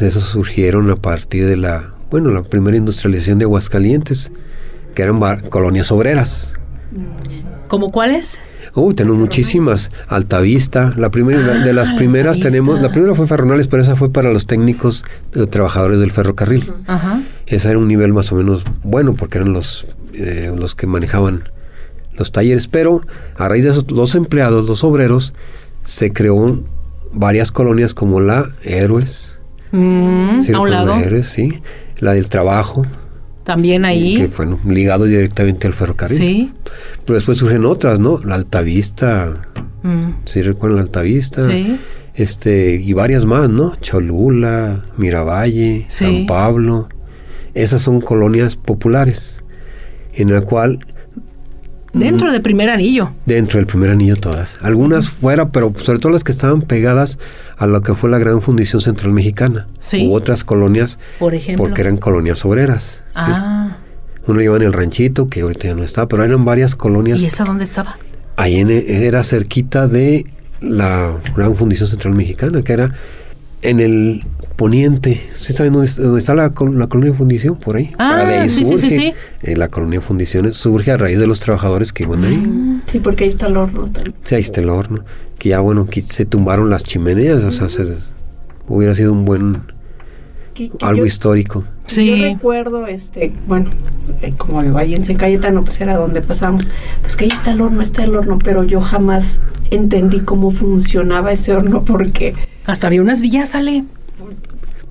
Esos 0.00 0.24
surgieron 0.24 0.90
a 0.90 0.96
partir 0.96 1.46
de 1.46 1.56
la, 1.56 1.94
bueno, 2.10 2.30
la 2.30 2.42
primera 2.42 2.76
industrialización 2.76 3.38
de 3.38 3.44
Aguascalientes, 3.44 4.32
que 4.94 5.02
eran 5.02 5.20
bar- 5.20 5.48
colonias 5.50 5.92
obreras. 5.92 6.54
¿Cómo 7.68 7.90
cuáles? 7.90 8.40
Uh, 8.76 8.92
tenemos 8.92 9.18
muchísimas. 9.18 9.90
Altavista, 10.08 10.92
la 10.96 11.10
primera 11.10 11.40
de 11.64 11.72
las 11.72 11.90
Ah, 11.90 11.94
primeras 11.96 12.36
Altavista. 12.38 12.48
tenemos, 12.48 12.80
la 12.80 12.90
primera 12.90 13.14
fue 13.14 13.26
Ferronales, 13.28 13.68
pero 13.68 13.82
esa 13.82 13.94
fue 13.94 14.10
para 14.10 14.32
los 14.32 14.46
técnicos 14.46 15.04
eh, 15.34 15.46
trabajadores 15.46 16.00
del 16.00 16.10
ferrocarril. 16.10 16.72
Ajá. 16.86 17.22
Ese 17.46 17.70
era 17.70 17.78
un 17.78 17.86
nivel 17.86 18.12
más 18.12 18.32
o 18.32 18.34
menos 18.36 18.64
bueno 18.82 19.14
porque 19.14 19.38
eran 19.38 19.52
los, 19.52 19.86
eh, 20.12 20.52
los 20.56 20.74
que 20.74 20.86
manejaban 20.88 21.44
los 22.16 22.32
talleres. 22.32 22.66
Pero 22.66 23.00
a 23.36 23.48
raíz 23.48 23.62
de 23.64 23.70
eso, 23.70 23.84
los 23.90 24.14
empleados, 24.16 24.66
los 24.68 24.82
obreros, 24.82 25.34
se 25.84 26.10
creó 26.10 26.60
varias 27.12 27.52
colonias 27.52 27.94
como 27.94 28.20
la 28.20 28.50
Héroes. 28.64 29.38
Mm, 29.70 30.40
sí, 30.40 30.52
a 30.52 30.58
un 30.58 30.64
como 30.64 30.66
lado. 30.66 30.86
La 30.96 31.00
Héroes, 31.00 31.28
sí. 31.28 31.62
La 32.00 32.12
del 32.14 32.26
trabajo, 32.26 32.84
También 33.44 33.82
que 33.82 33.88
ahí. 33.88 34.28
fueron 34.30 34.58
ligados 34.66 35.08
directamente 35.08 35.66
al 35.66 35.74
ferrocarril. 35.74 36.18
Sí. 36.18 36.52
Pero 37.04 37.14
después 37.14 37.38
surgen 37.38 37.64
otras, 37.66 38.00
¿no? 38.00 38.18
La 38.24 38.34
Altavista, 38.36 39.32
Mm, 39.82 40.22
¿sí 40.24 40.40
recuerdan 40.40 40.76
la 40.76 40.82
Altavista? 40.84 41.46
Sí. 41.48 41.78
Este, 42.14 42.76
y 42.76 42.92
varias 42.94 43.26
más, 43.26 43.50
¿no? 43.50 43.76
Cholula, 43.82 44.82
Miravalle, 44.96 45.84
Sí. 45.88 46.04
San 46.06 46.26
Pablo. 46.26 46.88
Esas 47.52 47.82
son 47.82 48.00
colonias 48.00 48.56
populares, 48.56 49.42
en 50.14 50.32
la 50.32 50.40
cual 50.40 50.78
Dentro 51.94 52.32
de 52.32 52.40
primer 52.40 52.68
anillo. 52.70 53.12
dentro 53.24 53.58
del 53.58 53.66
primer 53.66 53.90
anillo 53.90 54.16
todas. 54.16 54.58
Algunas 54.62 55.08
fuera, 55.08 55.48
pero 55.50 55.72
sobre 55.78 55.98
todo 56.00 56.12
las 56.12 56.24
que 56.24 56.32
estaban 56.32 56.60
pegadas 56.62 57.18
a 57.56 57.66
lo 57.66 57.80
que 57.82 57.94
fue 57.94 58.10
la 58.10 58.18
gran 58.18 58.42
fundición 58.42 58.80
central 58.80 59.12
mexicana. 59.12 59.68
Sí. 59.78 60.06
U 60.06 60.12
otras 60.14 60.42
colonias, 60.44 60.98
Por 61.18 61.34
ejemplo. 61.34 61.64
porque 61.64 61.80
eran 61.82 61.96
colonias 61.96 62.44
obreras. 62.44 63.02
sí. 63.10 63.14
Ah. 63.16 63.76
Uno 64.26 64.40
lleva 64.40 64.56
en 64.56 64.62
el 64.62 64.72
ranchito, 64.72 65.28
que 65.28 65.42
ahorita 65.42 65.68
ya 65.68 65.74
no 65.74 65.84
está, 65.84 66.08
pero 66.08 66.24
eran 66.24 66.44
varias 66.46 66.74
colonias. 66.74 67.20
¿Y 67.20 67.26
esa 67.26 67.44
dónde 67.44 67.64
estaba? 67.64 67.96
Ahí 68.36 68.56
en- 68.56 68.70
era 68.70 69.22
cerquita 69.22 69.86
de 69.86 70.24
la 70.62 71.12
gran 71.36 71.54
fundición 71.56 71.88
central 71.90 72.14
mexicana, 72.14 72.62
que 72.62 72.72
era 72.72 72.94
en 73.60 73.80
el 73.80 74.22
poniente. 74.56 75.20
¿Sí 75.36 75.52
saben 75.52 75.72
dónde, 75.72 75.88
está- 75.88 76.02
dónde 76.02 76.18
está 76.20 76.34
la, 76.34 76.52
la 76.72 76.86
colonia 76.86 77.12
fundición? 77.14 77.56
Por 77.56 77.76
ahí. 77.76 77.92
Ah, 77.98 78.24
de 78.24 78.34
ahí 78.38 78.48
sí, 78.48 78.64
sí, 78.64 78.78
sí, 78.78 78.90
sí. 78.90 79.14
Eh, 79.42 79.56
la 79.56 79.68
colonia 79.68 80.00
fundiciones 80.00 80.56
surge 80.56 80.90
a 80.92 80.96
raíz 80.96 81.18
de 81.18 81.26
los 81.26 81.40
trabajadores 81.40 81.92
que 81.92 82.04
iban 82.04 82.24
ahí. 82.24 82.80
Sí, 82.86 83.00
porque 83.00 83.24
ahí 83.24 83.30
está 83.30 83.46
el 83.48 83.56
horno 83.56 83.84
también. 83.90 84.14
Sí, 84.22 84.34
ahí 84.34 84.40
está 84.40 84.60
el 84.60 84.68
horno. 84.68 85.04
Que 85.38 85.50
ya, 85.50 85.60
bueno, 85.60 85.86
que 85.86 86.00
se 86.00 86.24
tumbaron 86.24 86.70
las 86.70 86.84
chimeneas, 86.84 87.42
o 87.44 87.50
sea, 87.50 87.68
se- 87.68 87.96
hubiera 88.68 88.94
sido 88.94 89.12
un 89.12 89.24
buen 89.24 89.58
que- 90.54 90.70
que 90.70 90.84
algo 90.86 91.00
yo- 91.00 91.06
histórico. 91.06 91.64
Sí. 91.86 92.06
Yo 92.16 92.24
recuerdo, 92.24 92.86
este, 92.86 93.32
bueno, 93.46 93.68
eh, 94.22 94.32
como 94.38 94.62
vivo 94.62 94.78
ahí 94.78 94.94
en 94.94 95.04
San 95.04 95.16
Cayetano, 95.16 95.64
pues 95.64 95.80
era 95.80 95.96
donde 95.96 96.22
pasamos, 96.22 96.66
pues 97.02 97.16
que 97.16 97.24
ahí 97.24 97.30
está 97.30 97.52
el 97.52 97.60
horno, 97.60 97.82
está 97.82 98.04
el 98.04 98.14
horno, 98.14 98.38
pero 98.42 98.62
yo 98.64 98.80
jamás 98.80 99.40
entendí 99.70 100.20
cómo 100.20 100.50
funcionaba 100.50 101.32
ese 101.32 101.52
horno 101.54 101.82
porque 101.84 102.34
Hasta 102.66 102.86
había 102.86 103.02
unas 103.02 103.20
villas, 103.20 103.50
sale. 103.50 103.84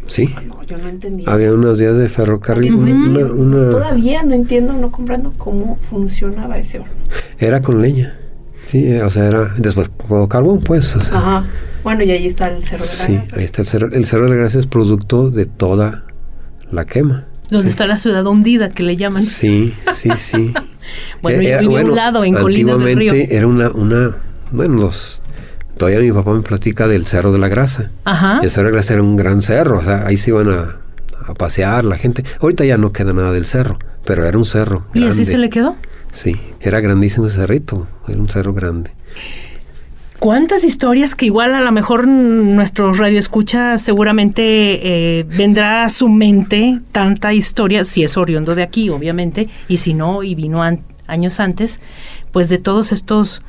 Sí. 0.08 0.34
no, 0.48 0.63
yo 0.63 0.78
no 0.78 0.89
entendía. 0.89 1.30
Había 1.30 1.54
unos 1.54 1.80
días 1.80 1.98
de 1.98 2.10
ferrocarril. 2.10 2.76
Ujú. 2.76 2.84
una- 2.84 3.32
una- 3.34 3.70
Todavía 3.70 4.24
no 4.24 4.34
entiendo, 4.36 4.74
no 4.74 4.92
comprendo 4.92 5.34
cómo 5.38 5.78
funcionaba 5.80 6.58
ese 6.58 6.80
horno. 6.80 6.94
era 7.39 7.62
con 7.62 7.82
leña. 7.82 8.18
Sí, 8.66 8.86
eh, 8.88 9.04
o 9.04 9.10
sea, 9.10 9.26
era 9.28 9.54
después 9.58 9.89
con 9.89 10.26
carbón, 10.28 10.62
pues. 10.62 10.96
O 10.96 11.02
sea, 11.02 11.18
Ajá. 11.18 11.46
Bueno, 11.84 12.04
y 12.04 12.12
ahí 12.12 12.28
está 12.28 12.48
el 12.48 12.63
cerro 12.63 12.82
de 12.84 12.89
la 12.89 12.94
sí, 12.94 13.13
Grasa. 13.16 13.36
ahí 13.38 13.44
está 13.44 13.62
el 13.62 13.68
cerro. 13.68 13.92
El 13.92 14.06
cerro 14.06 14.24
de 14.26 14.30
la 14.32 14.36
Gracia 14.38 14.60
es 14.60 14.68
producto 14.68 15.30
de 15.30 15.46
toda 15.46 16.06
la 16.72 16.86
quema. 16.86 17.26
Donde 17.50 17.68
Sí. 17.68 17.72
está 17.72 17.88
la 17.88 17.98
ciudad 17.98 18.26
hundida, 18.26 18.70
que 18.70 18.84
le 18.84 18.96
llaman. 18.96 19.22
Sí, 19.22 19.74
sí, 19.92 20.10
sí. 20.18 20.54
Bueno, 21.22 21.42
yo 21.42 21.50
Era- 21.50 21.60
viví 21.62 21.76
a 21.78 21.84
un 21.86 21.96
lado, 21.96 22.24
en 22.24 22.34
Colinas 22.36 22.80
del 22.80 22.98
Río. 22.98 23.13
Era 23.13 23.48
una, 23.48 23.70
una, 23.72 24.16
bueno, 24.52 24.76
los, 24.82 25.22
todavía 25.84 26.00
mi 26.00 26.12
papá 26.12 26.32
me 26.34 26.41
platica 26.41 26.88
del 26.88 27.06
Cerro 27.06 27.32
de 27.32 27.39
la 27.39 27.48
Grasa. 27.50 27.91
Ajá. 28.06 28.39
El 28.41 28.50
Cerro 28.50 28.67
de 28.67 28.72
la 28.72 28.76
Grasa 28.78 28.93
era 28.93 29.04
un 29.04 29.15
gran 29.17 29.41
cerro, 29.41 29.80
o 29.80 29.84
sea, 29.84 30.06
ahí 30.08 30.15
se 30.17 30.30
iban 30.32 30.50
a, 30.50 30.78
a 31.28 31.34
pasear 31.34 31.84
la 31.86 31.98
gente. 31.98 32.24
Ahorita 32.39 32.63
ya 32.65 32.78
no 32.78 32.91
queda 32.93 33.12
nada 33.13 33.32
del 33.34 33.46
cerro, 33.46 33.80
pero 34.06 34.26
era 34.26 34.38
un 34.38 34.46
cerro. 34.46 34.86
¿Y 34.93 35.04
así 35.06 35.26
se 35.26 35.38
le 35.38 35.50
quedó? 35.50 35.76
Sí, 36.12 36.36
era 36.62 36.80
grandísimo 36.80 37.26
ese 37.28 37.36
cerrito, 37.38 37.88
era 38.08 38.19
un 38.19 38.30
cerro 38.30 38.54
grande. 38.54 38.91
¿Cuántas 40.19 40.63
historias 40.63 41.15
que 41.15 41.26
igual 41.26 41.54
a 41.54 41.60
lo 41.60 41.72
mejor 41.74 42.08
nuestro 42.08 42.93
radio 42.93 43.19
escucha 43.19 43.78
seguramente 43.78 44.41
eh, 45.19 45.24
vendrá 45.28 45.84
a 45.84 45.89
su 45.89 46.08
mente 46.08 46.78
tanta 46.93 47.34
historia, 47.34 47.84
si 47.84 48.04
es 48.06 48.15
oriundo 48.15 48.56
de 48.56 48.63
aquí, 48.63 48.89
obviamente, 48.89 49.50
y 49.67 49.78
si 49.78 49.93
no, 49.93 50.24
y 50.24 50.34
vino 50.36 50.63
an- 50.63 50.80
años 51.08 51.41
antes, 51.41 51.82
pues 52.32 52.48
de 52.48 52.58
todos 52.58 52.93
estos 52.93 53.41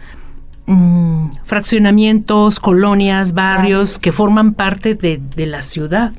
mm, 0.67 1.29
fraccionamientos, 1.45 2.61
colonias, 2.61 3.33
barrios 3.35 3.99
que 3.99 4.13
forman 4.13 4.53
parte 4.55 4.95
de, 4.95 5.21
de 5.37 5.47
la 5.47 5.63
ciudad 5.63 6.13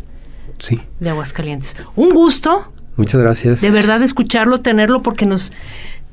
Sí, 0.59 0.79
de 0.99 1.09
Aguascalientes. 1.09 1.75
Un 1.95 2.11
gusto, 2.11 2.71
muchas 2.95 3.19
gracias. 3.19 3.61
de 3.61 3.69
verdad, 3.71 4.01
escucharlo, 4.01 4.61
tenerlo, 4.61 5.01
porque 5.01 5.25
nos, 5.25 5.51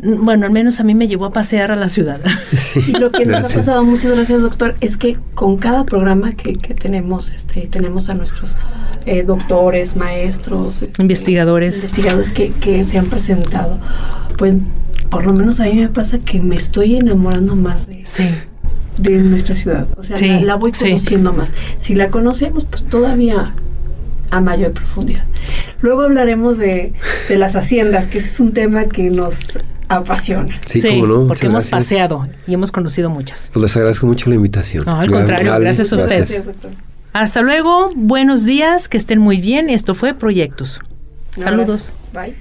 bueno, 0.02 0.46
al 0.46 0.52
menos 0.52 0.80
a 0.80 0.84
mí 0.84 0.94
me 0.94 1.06
llevó 1.06 1.26
a 1.26 1.32
pasear 1.32 1.70
a 1.70 1.76
la 1.76 1.88
ciudad. 1.88 2.20
Y 2.88 2.92
lo 2.98 3.10
que 3.10 3.24
nos 3.26 3.52
ha 3.52 3.56
pasado, 3.56 3.84
muchas 3.84 4.12
gracias 4.12 4.42
doctor, 4.42 4.74
es 4.80 4.96
que 4.96 5.16
con 5.34 5.56
cada 5.58 5.84
programa 5.84 6.32
que, 6.32 6.54
que 6.54 6.74
tenemos, 6.74 7.30
este, 7.30 7.62
tenemos 7.68 8.08
a 8.08 8.14
nuestros 8.14 8.56
eh, 9.06 9.22
doctores, 9.24 9.96
maestros, 9.96 10.82
este, 10.82 11.02
Investigadores. 11.02 11.76
investigadores 11.76 12.30
que, 12.30 12.50
que 12.50 12.84
se 12.84 12.98
han 12.98 13.06
presentado, 13.06 13.78
pues 14.38 14.54
por 15.10 15.26
lo 15.26 15.32
menos 15.34 15.60
a 15.60 15.64
mí 15.64 15.74
me 15.74 15.88
pasa 15.88 16.18
que 16.18 16.40
me 16.40 16.56
estoy 16.56 16.96
enamorando 16.96 17.54
más 17.54 17.86
de, 17.86 18.00
Sí. 18.04 18.24
de 18.98 19.18
nuestra 19.20 19.54
ciudad. 19.56 19.86
O 19.98 20.02
sea, 20.02 20.16
Sí, 20.16 20.28
la, 20.28 20.40
la 20.40 20.54
voy 20.56 20.72
sí. 20.74 20.86
conociendo 20.86 21.32
más. 21.32 21.52
Si 21.78 21.94
la 21.94 22.10
conocemos, 22.10 22.64
pues 22.64 22.82
todavía 22.84 23.54
a 24.30 24.40
mayor 24.40 24.72
profundidad. 24.72 25.24
Luego 25.82 26.02
hablaremos 26.02 26.56
de, 26.56 26.94
de 27.28 27.36
las 27.38 27.54
haciendas, 27.56 28.06
que 28.06 28.18
ese 28.18 28.28
es 28.28 28.40
un 28.40 28.52
tema 28.52 28.84
que 28.86 29.10
nos 29.10 29.58
apasiona. 29.96 30.60
Sí, 30.66 30.80
cómo 30.82 31.06
no. 31.06 31.26
porque 31.26 31.26
muchas 31.26 31.42
hemos 31.44 31.70
gracias. 31.70 31.70
paseado 31.70 32.28
y 32.46 32.54
hemos 32.54 32.72
conocido 32.72 33.10
muchas. 33.10 33.50
Pues 33.52 33.62
les 33.62 33.76
agradezco 33.76 34.06
mucho 34.06 34.28
la 34.30 34.36
invitación. 34.36 34.84
No, 34.84 34.98
al 34.98 35.10
contrario, 35.10 35.58
gracias 35.60 35.92
a 35.92 35.96
ustedes. 35.96 36.30
gracias, 36.30 36.46
doctor. 36.46 36.70
Hasta 37.12 37.42
luego, 37.42 37.90
buenos 37.94 38.44
días, 38.44 38.88
que 38.88 38.96
estén 38.96 39.18
muy 39.18 39.40
bien. 39.40 39.68
Esto 39.68 39.94
fue 39.94 40.14
Proyectos. 40.14 40.80
Saludos. 41.36 41.92
Bye. 42.12 42.34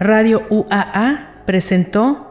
Radio 0.00 0.42
UAA 0.50 1.42
presentó 1.46 2.24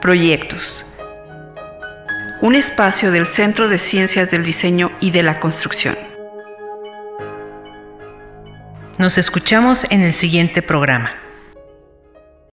Proyectos. 0.00 0.84
Un 2.42 2.56
espacio 2.56 3.12
del 3.12 3.28
Centro 3.28 3.68
de 3.68 3.78
Ciencias 3.78 4.32
del 4.32 4.42
Diseño 4.42 4.90
y 4.98 5.12
de 5.12 5.22
la 5.22 5.38
Construcción. 5.38 5.96
Nos 8.98 9.16
escuchamos 9.16 9.86
en 9.90 10.00
el 10.00 10.12
siguiente 10.12 10.60
programa. 10.60 11.21